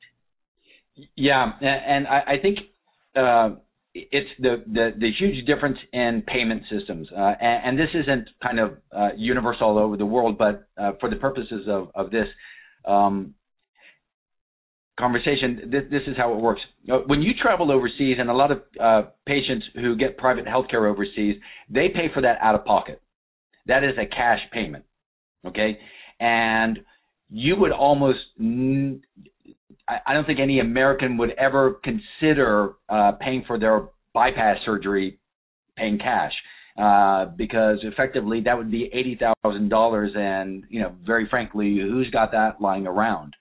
Yeah, 1.16 1.52
and 1.60 2.06
I, 2.06 2.34
I 2.34 2.38
think 2.40 2.58
uh, 3.16 3.56
it's 3.94 4.30
the, 4.38 4.62
the, 4.66 4.90
the 4.98 5.10
huge 5.18 5.44
difference 5.46 5.78
in 5.92 6.22
payment 6.26 6.62
systems, 6.70 7.08
uh, 7.14 7.34
and, 7.40 7.78
and, 7.78 7.78
this 7.78 7.90
isn't 7.94 8.28
kind 8.42 8.58
of 8.58 8.78
uh, 8.90 9.08
universal 9.16 9.68
all 9.68 9.78
over 9.78 9.96
the 9.96 10.06
world, 10.06 10.38
but 10.38 10.66
uh, 10.78 10.92
for 10.98 11.10
the 11.10 11.16
purposes 11.16 11.66
of, 11.68 11.90
of 11.94 12.10
this 12.10 12.26
um, 12.86 13.34
conversation, 14.98 15.68
this, 15.70 15.82
this, 15.90 16.02
is 16.06 16.16
how 16.16 16.32
it 16.32 16.40
works. 16.40 16.60
Uh, 16.90 16.98
when 17.06 17.20
you 17.20 17.32
travel 17.40 17.70
overseas, 17.70 18.16
and 18.18 18.30
a 18.30 18.34
lot 18.34 18.50
of 18.50 18.62
uh, 18.80 19.02
patients 19.26 19.66
who 19.74 19.96
get 19.96 20.16
private 20.16 20.46
health 20.46 20.66
care 20.70 20.86
overseas, 20.86 21.36
they 21.68 21.88
pay 21.88 22.06
for 22.14 22.22
that 22.22 22.38
out 22.40 22.54
of 22.54 22.64
pocket. 22.64 23.02
That 23.66 23.84
is 23.84 23.92
a 23.98 24.06
cash 24.06 24.40
payment, 24.52 24.84
okay? 25.46 25.78
And 26.18 26.78
you 27.28 27.56
would 27.56 27.72
almost 27.72 28.18
I 29.88 30.14
don't 30.14 30.24
think 30.26 30.38
any 30.40 30.60
American 30.60 31.16
would 31.18 31.30
ever 31.32 31.80
consider 31.82 32.74
uh, 32.88 33.12
paying 33.20 33.44
for 33.46 33.58
their 33.58 33.88
bypass 34.14 34.58
surgery 34.64 35.18
paying 35.76 35.98
cash 35.98 36.32
uh, 36.78 37.26
because 37.36 37.78
effectively 37.82 38.40
that 38.42 38.56
would 38.56 38.70
be 38.70 38.90
eighty 38.92 39.18
thousand 39.18 39.68
dollars, 39.68 40.12
and 40.14 40.64
you 40.70 40.80
know, 40.80 40.94
very 41.04 41.28
frankly, 41.28 41.78
who's 41.80 42.08
got 42.10 42.32
that 42.32 42.60
lying 42.60 42.86
around? 42.86 43.34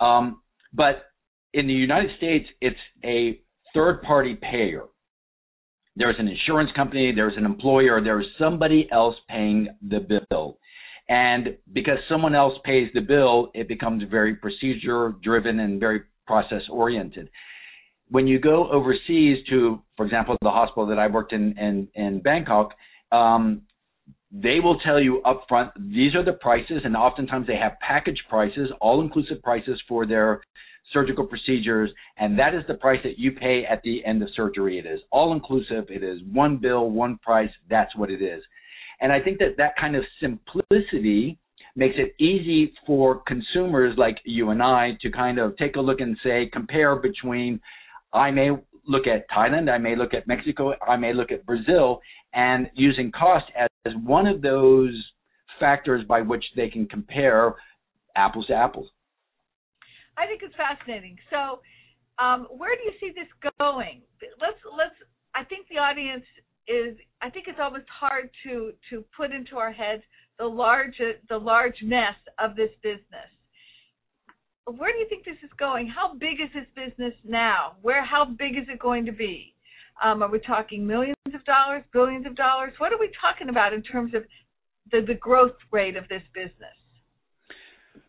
Um, 0.00 0.40
but 0.72 1.04
in 1.52 1.66
the 1.66 1.72
United 1.72 2.10
States, 2.16 2.46
it's 2.60 2.76
a 3.04 3.40
third-party 3.74 4.36
payer. 4.36 4.82
There's 5.96 6.16
an 6.18 6.26
insurance 6.26 6.70
company, 6.74 7.12
there's 7.14 7.36
an 7.36 7.44
employer, 7.44 8.02
there's 8.02 8.26
somebody 8.38 8.88
else 8.90 9.14
paying 9.28 9.68
the 9.88 10.00
bill. 10.28 10.58
And 11.08 11.58
because 11.72 11.98
someone 12.08 12.34
else 12.34 12.54
pays 12.64 12.88
the 12.94 13.00
bill, 13.00 13.50
it 13.54 13.68
becomes 13.68 14.02
very 14.10 14.34
procedure 14.36 15.14
driven 15.22 15.60
and 15.60 15.78
very 15.78 16.02
process 16.26 16.62
oriented. 16.70 17.28
When 18.08 18.26
you 18.26 18.38
go 18.38 18.70
overseas 18.70 19.38
to, 19.50 19.82
for 19.96 20.06
example, 20.06 20.36
the 20.40 20.50
hospital 20.50 20.86
that 20.86 20.98
I 20.98 21.06
worked 21.08 21.32
in 21.32 21.58
in, 21.58 21.88
in 21.94 22.20
Bangkok, 22.20 22.72
um, 23.12 23.62
they 24.32 24.58
will 24.62 24.78
tell 24.80 25.00
you 25.00 25.22
up 25.22 25.44
front 25.48 25.72
these 25.76 26.14
are 26.14 26.24
the 26.24 26.32
prices, 26.32 26.82
and 26.84 26.96
oftentimes 26.96 27.46
they 27.46 27.56
have 27.56 27.72
package 27.86 28.20
prices, 28.28 28.70
all 28.80 29.00
inclusive 29.00 29.42
prices 29.42 29.80
for 29.88 30.06
their 30.06 30.42
surgical 30.92 31.26
procedures, 31.26 31.90
and 32.18 32.38
that 32.38 32.54
is 32.54 32.62
the 32.66 32.74
price 32.74 33.00
that 33.04 33.18
you 33.18 33.32
pay 33.32 33.64
at 33.64 33.82
the 33.82 34.04
end 34.04 34.22
of 34.22 34.28
surgery. 34.34 34.78
It 34.78 34.86
is 34.86 35.00
all 35.10 35.32
inclusive. 35.32 35.84
It 35.88 36.02
is 36.02 36.20
one 36.32 36.56
bill, 36.56 36.90
one 36.90 37.18
price. 37.18 37.50
That's 37.70 37.94
what 37.96 38.10
it 38.10 38.22
is. 38.22 38.42
And 39.00 39.12
I 39.12 39.20
think 39.20 39.38
that 39.38 39.56
that 39.58 39.76
kind 39.80 39.96
of 39.96 40.04
simplicity 40.20 41.38
makes 41.76 41.96
it 41.98 42.14
easy 42.22 42.72
for 42.86 43.22
consumers 43.26 43.96
like 43.98 44.16
you 44.24 44.50
and 44.50 44.62
I 44.62 44.92
to 45.02 45.10
kind 45.10 45.38
of 45.38 45.56
take 45.56 45.76
a 45.76 45.80
look 45.80 46.00
and 46.00 46.16
say, 46.22 46.48
compare 46.52 46.96
between, 46.96 47.60
I 48.12 48.30
may 48.30 48.50
look 48.86 49.06
at 49.06 49.28
Thailand, 49.30 49.70
I 49.70 49.78
may 49.78 49.96
look 49.96 50.14
at 50.14 50.28
Mexico, 50.28 50.74
I 50.86 50.96
may 50.96 51.12
look 51.12 51.32
at 51.32 51.44
Brazil, 51.46 52.00
and 52.32 52.70
using 52.74 53.10
cost 53.10 53.46
as 53.56 53.92
one 54.04 54.26
of 54.26 54.40
those 54.40 54.94
factors 55.58 56.04
by 56.06 56.20
which 56.20 56.44
they 56.56 56.68
can 56.68 56.86
compare 56.86 57.54
apples 58.16 58.46
to 58.46 58.54
apples. 58.54 58.88
I 60.16 60.26
think 60.26 60.42
it's 60.42 60.54
fascinating. 60.54 61.16
So, 61.30 61.60
um, 62.22 62.46
where 62.56 62.76
do 62.76 62.82
you 62.84 62.92
see 63.00 63.12
this 63.14 63.28
going? 63.58 64.02
Let's 64.40 64.58
let's. 64.78 64.94
I 65.34 65.42
think 65.42 65.66
the 65.68 65.78
audience 65.78 66.24
is 66.68 66.96
I 67.20 67.30
think 67.30 67.46
it's 67.48 67.58
almost 67.60 67.86
hard 67.88 68.30
to 68.44 68.72
to 68.90 69.04
put 69.16 69.32
into 69.32 69.56
our 69.56 69.72
heads 69.72 70.02
the 70.38 70.46
large 70.46 71.00
the 71.28 71.36
largeness 71.36 72.16
of 72.38 72.56
this 72.56 72.70
business. 72.82 73.30
Where 74.66 74.92
do 74.92 74.98
you 74.98 75.06
think 75.08 75.24
this 75.24 75.36
is 75.42 75.50
going? 75.58 75.88
How 75.88 76.14
big 76.14 76.40
is 76.40 76.48
this 76.54 76.66
business 76.74 77.12
now? 77.24 77.76
Where 77.82 78.04
how 78.04 78.24
big 78.24 78.56
is 78.56 78.64
it 78.68 78.78
going 78.78 79.04
to 79.06 79.12
be? 79.12 79.54
Um, 80.02 80.22
are 80.22 80.30
we 80.30 80.40
talking 80.40 80.86
millions 80.86 81.16
of 81.32 81.44
dollars, 81.44 81.82
billions 81.92 82.26
of 82.26 82.34
dollars? 82.34 82.72
What 82.78 82.92
are 82.92 82.98
we 82.98 83.10
talking 83.20 83.48
about 83.48 83.72
in 83.72 83.82
terms 83.82 84.14
of 84.14 84.24
the, 84.90 85.00
the 85.06 85.14
growth 85.14 85.56
rate 85.70 85.96
of 85.96 86.08
this 86.08 86.22
business? 86.34 86.74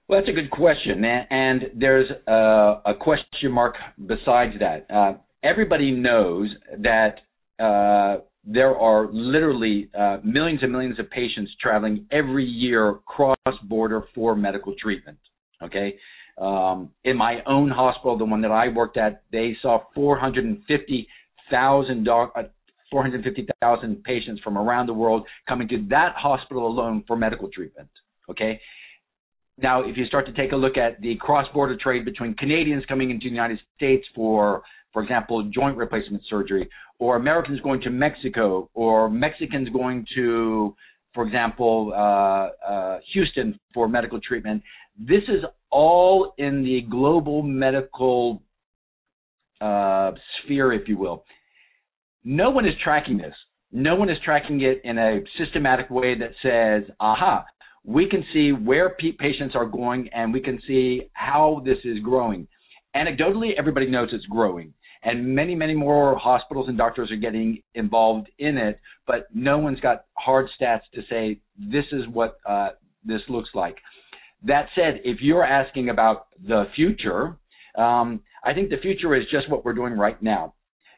Well, 0.08 0.20
that's 0.20 0.30
a 0.30 0.34
good 0.34 0.52
question, 0.52 1.04
and 1.04 1.64
there's 1.76 2.10
a, 2.28 2.82
a 2.86 2.94
question 3.00 3.52
mark 3.52 3.76
besides 4.00 4.54
that. 4.60 4.86
Uh, 4.90 5.14
everybody 5.44 5.92
knows 5.92 6.50
that 6.80 7.16
uh, 7.60 8.22
there 8.46 8.78
are 8.78 9.08
literally 9.12 9.90
uh, 9.98 10.18
millions 10.24 10.60
and 10.62 10.72
millions 10.72 11.00
of 11.00 11.10
patients 11.10 11.52
traveling 11.62 12.06
every 12.12 12.46
year 12.46 13.00
cross 13.06 13.36
border 13.64 14.04
for 14.14 14.36
medical 14.36 14.76
treatment. 14.80 15.18
Okay. 15.64 15.96
Um, 16.38 16.92
in 17.06 17.18
my 17.18 17.40
own 17.48 17.70
hospital, 17.70 18.18
the 18.18 18.26
one 18.26 18.42
that 18.42 18.52
I 18.52 18.68
worked 18.68 18.98
at, 18.98 19.24
they 19.32 19.56
saw 19.62 19.84
450,000 19.96 22.04
doc- 22.04 22.34
uh, 22.36 22.44
450,000 22.92 24.04
patients 24.04 24.42
from 24.44 24.58
around 24.58 24.88
the 24.88 24.94
world 24.94 25.26
coming 25.48 25.70
to 25.70 25.86
that 25.90 26.14
hospital 26.16 26.68
alone 26.68 27.06
for 27.08 27.16
medical 27.16 27.50
treatment. 27.50 27.90
Okay. 28.30 28.60
Now, 29.58 29.88
if 29.88 29.96
you 29.96 30.06
start 30.06 30.26
to 30.26 30.34
take 30.34 30.52
a 30.52 30.56
look 30.56 30.78
at 30.78 31.00
the 31.02 31.16
cross-border 31.16 31.78
trade 31.82 32.04
between 32.04 32.34
Canadians 32.36 32.84
coming 32.88 33.10
into 33.10 33.26
the 33.26 33.32
United 33.32 33.60
States 33.78 34.06
for 34.14 34.64
for 34.96 35.04
example, 35.04 35.44
joint 35.54 35.76
replacement 35.76 36.24
surgery, 36.30 36.70
or 37.00 37.18
Americans 37.18 37.60
going 37.60 37.82
to 37.82 37.90
Mexico, 37.90 38.70
or 38.74 39.10
Mexicans 39.10 39.68
going 39.74 40.08
to, 40.16 40.74
for 41.14 41.28
example, 41.28 41.92
uh, 41.94 42.66
uh, 42.66 43.00
Houston 43.12 43.60
for 43.74 43.90
medical 43.90 44.22
treatment. 44.22 44.64
This 44.98 45.24
is 45.28 45.44
all 45.70 46.34
in 46.38 46.64
the 46.64 46.88
global 46.90 47.44
medical 47.44 48.42
uh, 49.60 50.12
sphere, 50.42 50.72
if 50.72 50.88
you 50.88 50.98
will. 50.98 51.26
No 52.24 52.50
one 52.50 52.66
is 52.66 52.74
tracking 52.82 53.18
this. 53.18 53.36
No 53.74 53.96
one 53.96 54.10
is 54.10 54.18
tracking 54.24 54.62
it 54.62 54.80
in 54.86 54.98
a 54.98 55.20
systematic 55.38 55.90
way 55.90 56.16
that 56.18 56.32
says, 56.42 56.90
aha, 57.02 57.44
we 57.84 58.08
can 58.10 58.24
see 58.32 58.52
where 58.54 58.96
patients 59.20 59.56
are 59.56 59.66
going 59.66 60.08
and 60.14 60.32
we 60.32 60.40
can 60.40 60.58
see 60.66 61.02
how 61.12 61.62
this 61.66 61.80
is 61.84 62.00
growing. 62.00 62.48
Anecdotally, 62.96 63.50
everybody 63.60 63.88
knows 63.88 64.08
it's 64.14 64.26
growing 64.28 64.74
and 65.06 65.36
many, 65.36 65.54
many 65.54 65.76
more 65.76 66.18
hospitals 66.18 66.68
and 66.68 66.78
doctors 66.78 67.12
are 67.12 67.16
getting 67.16 67.62
involved 67.76 68.28
in 68.40 68.58
it, 68.58 68.80
but 69.06 69.28
no 69.34 69.60
one's 69.60 69.80
got 69.80 70.06
hard 70.16 70.48
stats 70.60 70.82
to 70.96 71.02
say 71.10 71.40
this 71.58 71.86
is 71.92 72.02
what 72.12 72.40
uh, 72.46 72.70
this 73.06 73.22
looks 73.30 73.50
like. 73.54 73.78
That 74.44 74.66
said, 74.76 75.02
if 75.04 75.20
you're 75.22 75.46
asking 75.46 75.90
about 75.90 76.28
the 76.46 76.66
future, 76.76 77.38
um, 77.78 78.22
I 78.44 78.54
think 78.54 78.70
the 78.70 78.78
future 78.82 79.16
is 79.16 79.24
just 79.32 79.50
what 79.50 79.64
we're 79.64 79.74
doing 79.74 79.94
right 79.94 80.22
now. 80.22 80.56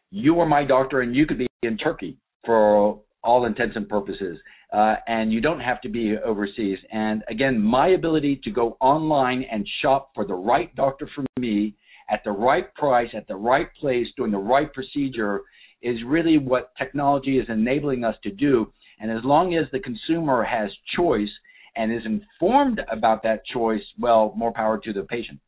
You 0.09 0.39
are 0.39 0.45
my 0.45 0.63
doctor, 0.63 1.01
and 1.01 1.13
you 1.13 1.25
could 1.25 1.37
be 1.37 1.47
in 1.61 1.77
Turkey 1.77 2.17
for 2.45 3.01
all 3.23 3.45
intents 3.45 3.75
and 3.75 3.89
purposes, 3.89 4.37
uh, 4.71 4.95
and 5.07 5.33
you 5.33 5.41
don't 5.41 5.59
have 5.59 5.81
to 5.81 5.89
be 5.89 6.15
overseas. 6.17 6.77
And 6.93 7.25
again, 7.29 7.61
my 7.61 7.89
ability 7.89 8.39
to 8.45 8.51
go 8.51 8.77
online 8.79 9.43
and 9.51 9.67
shop 9.81 10.11
for 10.15 10.25
the 10.25 10.33
right 10.33 10.73
doctor 10.75 11.09
for 11.13 11.25
me 11.37 11.75
at 12.09 12.23
the 12.23 12.31
right 12.31 12.73
price, 12.75 13.09
at 13.15 13.27
the 13.27 13.35
right 13.35 13.67
place, 13.79 14.07
doing 14.15 14.31
the 14.31 14.37
right 14.37 14.71
procedure 14.73 15.41
is 15.81 15.97
really 16.05 16.37
what 16.37 16.71
technology 16.77 17.37
is 17.37 17.45
enabling 17.49 18.03
us 18.03 18.15
to 18.23 18.31
do. 18.31 18.71
And 18.99 19.11
as 19.11 19.23
long 19.23 19.55
as 19.55 19.65
the 19.71 19.79
consumer 19.79 20.43
has 20.43 20.69
choice 20.95 21.29
and 21.75 21.93
is 21.93 22.01
informed 22.05 22.81
about 22.91 23.23
that 23.23 23.41
choice, 23.53 23.83
well, 23.99 24.33
more 24.35 24.51
power 24.51 24.79
to 24.79 24.93
the 24.93 25.03
patient. 25.03 25.39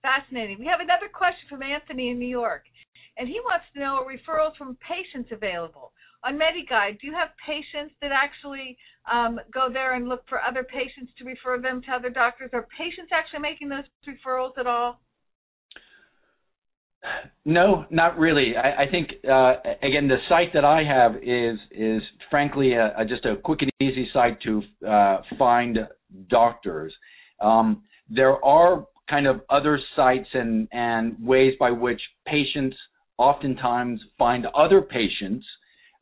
Fascinating. 0.00 0.58
We 0.58 0.66
have 0.66 0.80
another 0.80 1.10
question 1.12 1.44
from 1.50 1.62
Anthony 1.62 2.10
in 2.10 2.18
New 2.18 2.28
York, 2.28 2.62
and 3.18 3.28
he 3.28 3.40
wants 3.40 3.66
to 3.74 3.80
know 3.80 4.00
are 4.00 4.06
referrals 4.06 4.56
from 4.56 4.78
patients 4.80 5.30
available? 5.32 5.92
On 6.24 6.34
Medeguide, 6.34 6.98
do 7.00 7.06
you 7.06 7.12
have 7.12 7.28
patients 7.46 7.94
that 8.00 8.10
actually 8.10 8.76
um, 9.10 9.38
go 9.52 9.68
there 9.70 9.94
and 9.94 10.08
look 10.08 10.22
for 10.28 10.40
other 10.40 10.64
patients 10.64 11.12
to 11.18 11.24
refer 11.24 11.60
them 11.60 11.82
to 11.82 11.92
other 11.92 12.10
doctors? 12.10 12.50
Are 12.52 12.66
patients 12.76 13.10
actually 13.12 13.40
making 13.40 13.68
those 13.68 13.84
referrals 14.06 14.56
at 14.58 14.66
all? 14.66 15.00
No, 17.44 17.86
not 17.90 18.18
really. 18.18 18.54
I, 18.56 18.82
I 18.82 18.90
think 18.90 19.10
uh, 19.24 19.54
again 19.82 20.08
the 20.08 20.18
site 20.28 20.52
that 20.54 20.64
I 20.64 20.82
have 20.84 21.16
is 21.22 21.58
is 21.70 22.02
frankly 22.30 22.74
a, 22.74 22.94
a, 22.98 23.04
just 23.04 23.24
a 23.24 23.36
quick 23.36 23.60
and 23.62 23.70
easy 23.80 24.08
site 24.12 24.40
to 24.42 24.62
uh, 24.86 25.22
find 25.38 25.78
doctors. 26.28 26.92
Um, 27.40 27.82
there 28.10 28.44
are 28.44 28.86
kind 29.08 29.26
of 29.26 29.40
other 29.48 29.78
sites 29.96 30.28
and 30.34 30.68
and 30.72 31.16
ways 31.24 31.54
by 31.58 31.70
which 31.70 32.00
patients 32.26 32.76
oftentimes 33.16 34.00
find 34.18 34.46
other 34.54 34.82
patients 34.82 35.46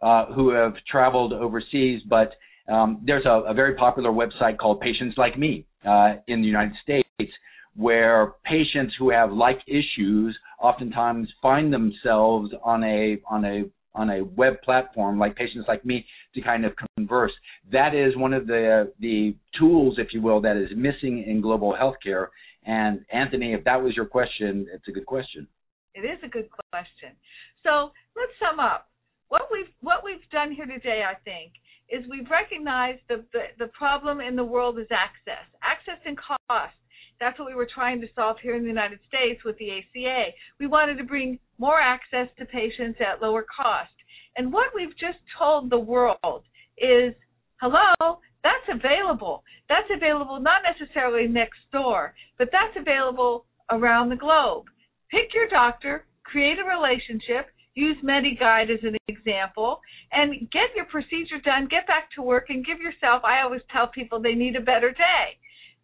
uh, 0.02 0.26
who 0.26 0.50
have 0.50 0.74
traveled 0.90 1.32
overseas, 1.32 2.02
but 2.08 2.32
um, 2.68 3.00
there's 3.06 3.24
a, 3.24 3.42
a, 3.48 3.54
very 3.54 3.74
popular 3.76 4.10
website 4.10 4.58
called 4.58 4.80
Patients 4.80 5.14
Like 5.16 5.38
Me 5.38 5.64
uh, 5.88 6.16
in 6.26 6.42
the 6.42 6.46
United 6.46 6.74
States 6.82 7.32
where 7.76 8.32
patients 8.44 8.94
who 8.98 9.10
have 9.10 9.32
like 9.32 9.58
issues 9.66 10.36
oftentimes 10.60 11.28
find 11.42 11.72
themselves 11.72 12.52
on 12.64 12.82
a 12.84 13.18
on 13.30 13.44
a 13.44 13.64
on 13.94 14.10
a 14.10 14.24
web 14.24 14.60
platform 14.62 15.18
like 15.18 15.34
patients 15.36 15.64
like 15.66 15.84
me 15.84 16.04
to 16.34 16.42
kind 16.42 16.64
of 16.64 16.72
converse. 16.96 17.32
That 17.72 17.94
is 17.94 18.16
one 18.16 18.32
of 18.32 18.46
the 18.46 18.92
the 19.00 19.34
tools, 19.58 19.96
if 19.98 20.08
you 20.12 20.20
will, 20.20 20.40
that 20.42 20.56
is 20.56 20.70
missing 20.76 21.24
in 21.26 21.40
global 21.40 21.74
healthcare. 21.74 22.28
And 22.64 23.04
Anthony, 23.12 23.52
if 23.52 23.64
that 23.64 23.82
was 23.82 23.94
your 23.96 24.06
question, 24.06 24.66
it's 24.72 24.86
a 24.88 24.92
good 24.92 25.06
question. 25.06 25.46
It 25.94 26.00
is 26.00 26.18
a 26.24 26.28
good 26.28 26.48
question. 26.70 27.16
So 27.62 27.90
let's 28.14 28.32
sum 28.38 28.60
up. 28.60 28.88
What 29.28 29.48
we've 29.50 29.72
what 29.80 30.04
we've 30.04 30.28
done 30.30 30.52
here 30.52 30.66
today, 30.66 31.02
I 31.08 31.14
think, 31.24 31.52
is 31.88 32.04
we've 32.10 32.28
recognized 32.30 33.00
the, 33.08 33.24
the, 33.32 33.54
the 33.58 33.68
problem 33.68 34.20
in 34.20 34.36
the 34.36 34.44
world 34.44 34.78
is 34.78 34.86
access. 34.90 35.46
Access 35.62 36.00
and 36.04 36.18
cost. 36.18 36.76
That's 37.20 37.38
what 37.38 37.48
we 37.48 37.54
were 37.54 37.68
trying 37.72 38.00
to 38.00 38.08
solve 38.14 38.36
here 38.42 38.56
in 38.56 38.62
the 38.62 38.68
United 38.68 38.98
States 39.08 39.42
with 39.44 39.56
the 39.58 39.70
ACA. 39.70 40.24
We 40.60 40.66
wanted 40.66 40.98
to 40.98 41.04
bring 41.04 41.38
more 41.58 41.80
access 41.80 42.28
to 42.38 42.44
patients 42.46 42.98
at 43.00 43.22
lower 43.22 43.44
cost. 43.44 43.92
And 44.36 44.52
what 44.52 44.74
we've 44.74 44.96
just 44.98 45.18
told 45.38 45.70
the 45.70 45.78
world 45.78 46.44
is, 46.76 47.14
hello, 47.60 48.20
that's 48.44 48.68
available. 48.68 49.42
That's 49.68 49.88
available 49.94 50.40
not 50.40 50.62
necessarily 50.62 51.26
next 51.26 51.58
door, 51.72 52.14
but 52.38 52.48
that's 52.52 52.76
available 52.78 53.46
around 53.70 54.10
the 54.10 54.16
globe. 54.16 54.66
Pick 55.10 55.34
your 55.34 55.48
doctor, 55.48 56.04
create 56.24 56.58
a 56.58 56.64
relationship, 56.64 57.48
use 57.74 57.96
Medeguide 58.04 58.70
as 58.70 58.82
an 58.82 58.96
example, 59.08 59.80
and 60.12 60.50
get 60.50 60.74
your 60.74 60.86
procedure 60.86 61.40
done, 61.44 61.68
get 61.70 61.86
back 61.86 62.10
to 62.16 62.22
work, 62.22 62.46
and 62.48 62.64
give 62.64 62.78
yourself, 62.78 63.22
I 63.24 63.42
always 63.42 63.62
tell 63.72 63.86
people 63.88 64.20
they 64.20 64.34
need 64.34 64.56
a 64.56 64.60
better 64.60 64.90
day. 64.90 65.38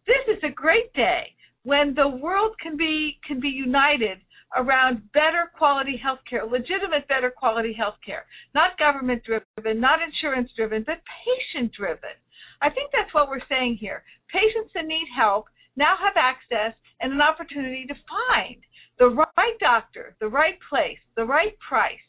This 0.05 0.37
is 0.37 0.43
a 0.43 0.51
great 0.51 0.93
day 0.93 1.35
when 1.63 1.93
the 1.95 2.07
world 2.07 2.55
can 2.61 2.75
be 2.75 3.19
can 3.25 3.39
be 3.39 3.49
united 3.49 4.19
around 4.55 5.11
better 5.13 5.49
quality 5.57 5.97
health 5.97 6.19
care, 6.29 6.45
legitimate 6.45 7.07
better 7.07 7.31
quality 7.31 7.73
health 7.73 7.95
care, 8.05 8.25
not 8.53 8.77
government 8.77 9.23
driven, 9.23 9.79
not 9.79 9.99
insurance 10.01 10.51
driven, 10.55 10.83
but 10.83 11.01
patient 11.25 11.71
driven. 11.73 12.13
I 12.61 12.69
think 12.69 12.91
that's 12.91 13.13
what 13.13 13.29
we're 13.29 13.47
saying 13.49 13.77
here. 13.79 14.03
Patients 14.31 14.71
that 14.75 14.85
need 14.85 15.07
help 15.15 15.45
now 15.75 15.95
have 15.97 16.13
access 16.17 16.77
and 16.99 17.11
an 17.11 17.21
opportunity 17.21 17.85
to 17.87 17.95
find 18.05 18.61
the 18.99 19.09
right 19.09 19.57
doctor, 19.59 20.15
the 20.19 20.27
right 20.27 20.57
place, 20.69 20.99
the 21.15 21.25
right 21.25 21.57
price. 21.67 22.03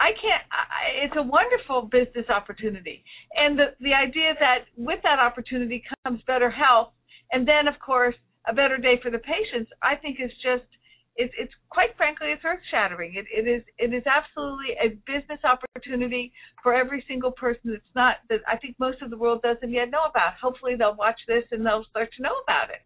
I 0.00 0.12
can't. 0.12 0.44
I, 0.52 1.04
it's 1.04 1.16
a 1.16 1.22
wonderful 1.22 1.88
business 1.90 2.28
opportunity, 2.28 3.04
and 3.34 3.58
the 3.58 3.72
the 3.80 3.94
idea 3.94 4.34
that 4.40 4.68
with 4.76 5.00
that 5.02 5.18
opportunity 5.18 5.82
comes 6.04 6.20
better 6.26 6.50
health, 6.50 6.92
and 7.32 7.48
then 7.48 7.66
of 7.66 7.80
course 7.80 8.14
a 8.48 8.52
better 8.52 8.76
day 8.76 9.00
for 9.02 9.10
the 9.10 9.18
patients. 9.18 9.70
I 9.82 9.96
think 9.96 10.18
is 10.20 10.30
just 10.42 10.68
it's 11.16 11.32
it's 11.38 11.52
quite 11.70 11.96
frankly 11.96 12.28
it's 12.28 12.44
earth 12.44 12.60
shattering. 12.70 13.14
It 13.16 13.26
it 13.32 13.48
is 13.48 13.62
it 13.78 13.94
is 13.94 14.04
absolutely 14.04 14.76
a 14.76 14.88
business 15.08 15.40
opportunity 15.44 16.32
for 16.62 16.74
every 16.74 17.04
single 17.08 17.32
person 17.32 17.72
that's 17.72 17.94
not 17.94 18.16
that 18.28 18.40
I 18.46 18.56
think 18.58 18.76
most 18.78 19.00
of 19.00 19.10
the 19.10 19.16
world 19.16 19.40
doesn't 19.42 19.72
yet 19.72 19.90
know 19.90 20.04
about. 20.04 20.36
Hopefully 20.40 20.74
they'll 20.76 20.96
watch 20.96 21.18
this 21.26 21.44
and 21.50 21.64
they'll 21.64 21.86
start 21.88 22.10
to 22.16 22.22
know 22.22 22.36
about 22.44 22.68
it. 22.68 22.84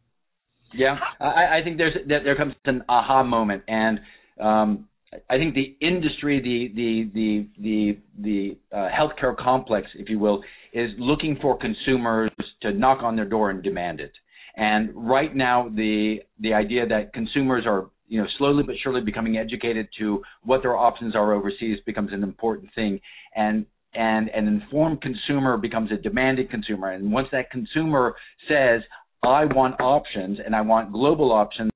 Yeah, 0.73 0.97
I, 1.19 1.59
I 1.59 1.61
think 1.65 1.77
there's 1.79 1.97
there 2.07 2.37
comes 2.37 2.55
an 2.65 2.85
aha 2.89 3.25
moment, 3.25 3.65
and 3.67 3.99
um, 4.41 4.87
I 5.13 5.39
think 5.39 5.55
the 5.55 5.77
industry, 5.81 6.41
the 6.41 7.11
the 7.13 7.49
the 7.59 7.99
the 8.21 8.59
uh, 8.73 8.89
healthcare 8.91 9.37
complex, 9.37 9.89
if 9.97 10.09
you 10.09 10.21
will, 10.21 10.43
is 10.73 10.91
looking 10.99 11.37
for 11.43 11.59
consumers 11.59 12.31
to 12.63 12.73
knock 12.73 13.03
on 13.03 13.17
their 13.17 13.25
door 13.25 13.51
and 13.51 13.61
demand 13.63 13.99
it. 14.01 14.13
And 14.57 14.91
right 14.95 15.35
now, 15.35 15.69
the 15.69 16.19
the 16.39 16.55
idea 16.55 16.87
that 16.87 17.13
consumers 17.13 17.65
are 17.67 17.91
you 18.07 18.21
know 18.21 18.29
slowly 18.39 18.63
but 18.63 18.77
surely 18.83 19.01
becoming 19.01 19.37
educated 19.37 19.89
to 19.99 20.23
what 20.45 20.63
their 20.63 20.77
options 20.77 21.17
are 21.17 21.33
overseas 21.35 21.79
becomes 21.87 22.13
an 22.13 22.23
important 22.23 22.71
thing. 22.77 23.01
And 23.35 23.67
and 23.95 24.29
an 24.29 24.47
informed 24.47 25.03
consumer 25.03 25.57
becomes 25.57 25.91
a 25.91 25.97
demanding 25.97 26.47
consumer. 26.49 26.93
And 26.93 27.13
once 27.13 27.27
that 27.33 27.51
consumer 27.51 28.15
says, 28.49 28.83
I 29.25 29.47
want 29.47 29.81
options 29.81 30.39
and 30.45 30.55
I 30.55 30.61
want 30.61 30.93
global 30.93 31.33
options, 31.33 31.73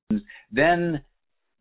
then 0.52 1.02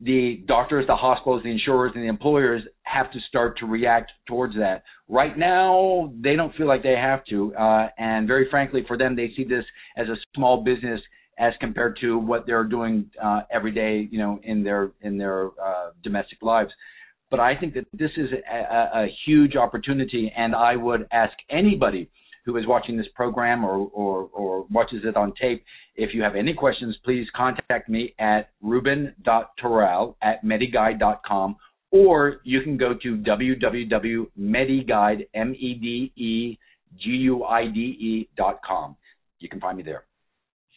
the 0.04 0.44
doctors, 0.48 0.86
the 0.88 0.96
hospitals, 0.96 1.44
the 1.44 1.52
insurers, 1.52 1.94
and 1.96 2.04
the 2.04 2.08
employers 2.10 2.62
have 2.84 3.12
to 3.12 3.20
start 3.30 3.58
to 3.60 3.66
react 3.66 4.12
towards 4.28 4.56
that. 4.56 4.84
Right 5.08 5.38
now, 5.38 6.12
they 6.22 6.36
don't 6.36 6.54
feel 6.56 6.68
like 6.68 6.84
they 6.84 6.96
have 6.96 7.24
to, 7.26 7.56
uh, 7.56 7.88
and 7.98 8.28
very 8.28 8.48
frankly, 8.50 8.84
for 8.88 8.98
them, 8.98 9.16
they 9.16 9.32
see 9.36 9.44
this 9.44 9.66
as 9.98 10.08
a 10.08 10.16
small 10.36 10.63
business 10.63 11.00
as 11.39 11.54
compared 11.60 11.98
to 12.02 12.18
what 12.18 12.46
they're 12.46 12.63
doing 12.63 13.10
uh, 13.22 13.42
every 13.52 13.72
day, 13.72 14.08
you 14.12 14.20
know, 14.20 14.39
in 14.44 14.63
their 14.63 14.92
in 15.02 15.18
their 15.18 15.48
uh, 15.63 15.92
domestic 16.04 16.42
lives. 16.42 16.72
But 17.32 17.39
I 17.39 17.56
think 17.56 17.74
that 17.74 17.86
this 17.94 18.12
is 18.18 18.30
a, 18.52 19.06
a 19.06 19.08
huge 19.26 19.56
opportunity, 19.56 20.32
and 20.36 20.54
I 20.54 20.76
would 20.76 21.08
ask 21.12 21.34
anybody 21.50 22.10
who 22.45 22.58
is 22.58 22.67
watching 22.67 22.97
this 22.97 23.08
program 23.15 23.63
or, 23.63 23.88
or, 23.93 24.29
or 24.34 24.65
watches 24.69 25.03
it 25.03 25.15
on 25.15 25.34
tape, 25.41 25.63
if 25.95 26.13
you 26.13 26.21
have 26.21 26.36
any 26.36 26.53
questions, 26.53 26.95
please 27.06 27.25
contact 27.36 27.89
me 27.89 28.13
at 28.19 28.49
ruben.toral 28.62 30.17
at 30.21 30.43
medeguide.com 30.43 31.56
or 31.91 32.41
you 32.43 32.62
can 32.62 32.75
go 32.75 32.93
to 33.03 33.17
www.medeguide, 33.17 35.27
dot 38.36 38.60
com. 38.65 38.95
You 39.39 39.49
can 39.49 39.60
find 39.60 39.77
me 39.77 39.84
there. 39.84 40.06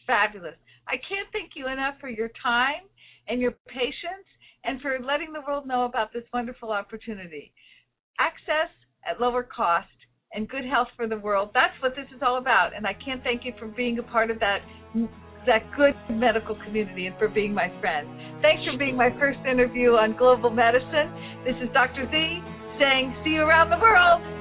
Fabulous. 0.07 0.55
I 0.87 0.96
can't 1.09 1.29
thank 1.33 1.52
you 1.57 1.68
enough 1.68 1.94
for 2.00 2.11
your 2.11 2.31
time 2.42 2.83
and 3.29 3.40
your 3.40 3.52
patience 3.66 4.26
and 4.64 4.81
for 4.81 4.98
letting 5.00 5.33
the 5.33 5.40
world 5.46 5.66
know 5.66 5.85
about 5.85 6.12
this 6.12 6.24
wonderful 6.35 6.70
opportunity. 6.70 7.52
Access 8.18 8.70
at 9.09 9.20
lower 9.20 9.42
cost 9.42 9.88
and 10.37 10.49
good 10.49 10.64
health 10.64 10.88
for 10.96 11.09
the 11.09 11.16
world. 11.16 11.51
That's 11.55 11.72
what 11.81 11.96
this 11.96 12.07
is 12.14 12.20
all 12.22 12.37
about. 12.38 12.77
And 12.77 12.87
I 12.87 12.92
can't 12.92 13.25
thank 13.25 13.44
you 13.44 13.53
for 13.59 13.66
being 13.66 13.99
a 13.99 14.03
part 14.05 14.31
of 14.31 14.38
that 14.40 14.61
that 15.46 15.62
good 15.77 15.94
medical 16.11 16.59
community 16.66 17.07
and 17.07 17.16
for 17.18 17.29
being 17.29 17.55
my 17.55 17.70
friend. 17.81 18.07
Thanks 18.42 18.66
for 18.66 18.77
being 18.77 18.96
my 18.96 19.11
first 19.18 19.38
interview 19.49 19.92
on 19.92 20.16
global 20.18 20.51
medicine. 20.51 21.09
This 21.46 21.55
is 21.62 21.70
Dr. 21.72 22.05
Z 22.11 22.12
saying 22.79 23.14
see 23.25 23.38
you 23.38 23.42
around 23.42 23.70
the 23.70 23.79
world. 23.79 24.36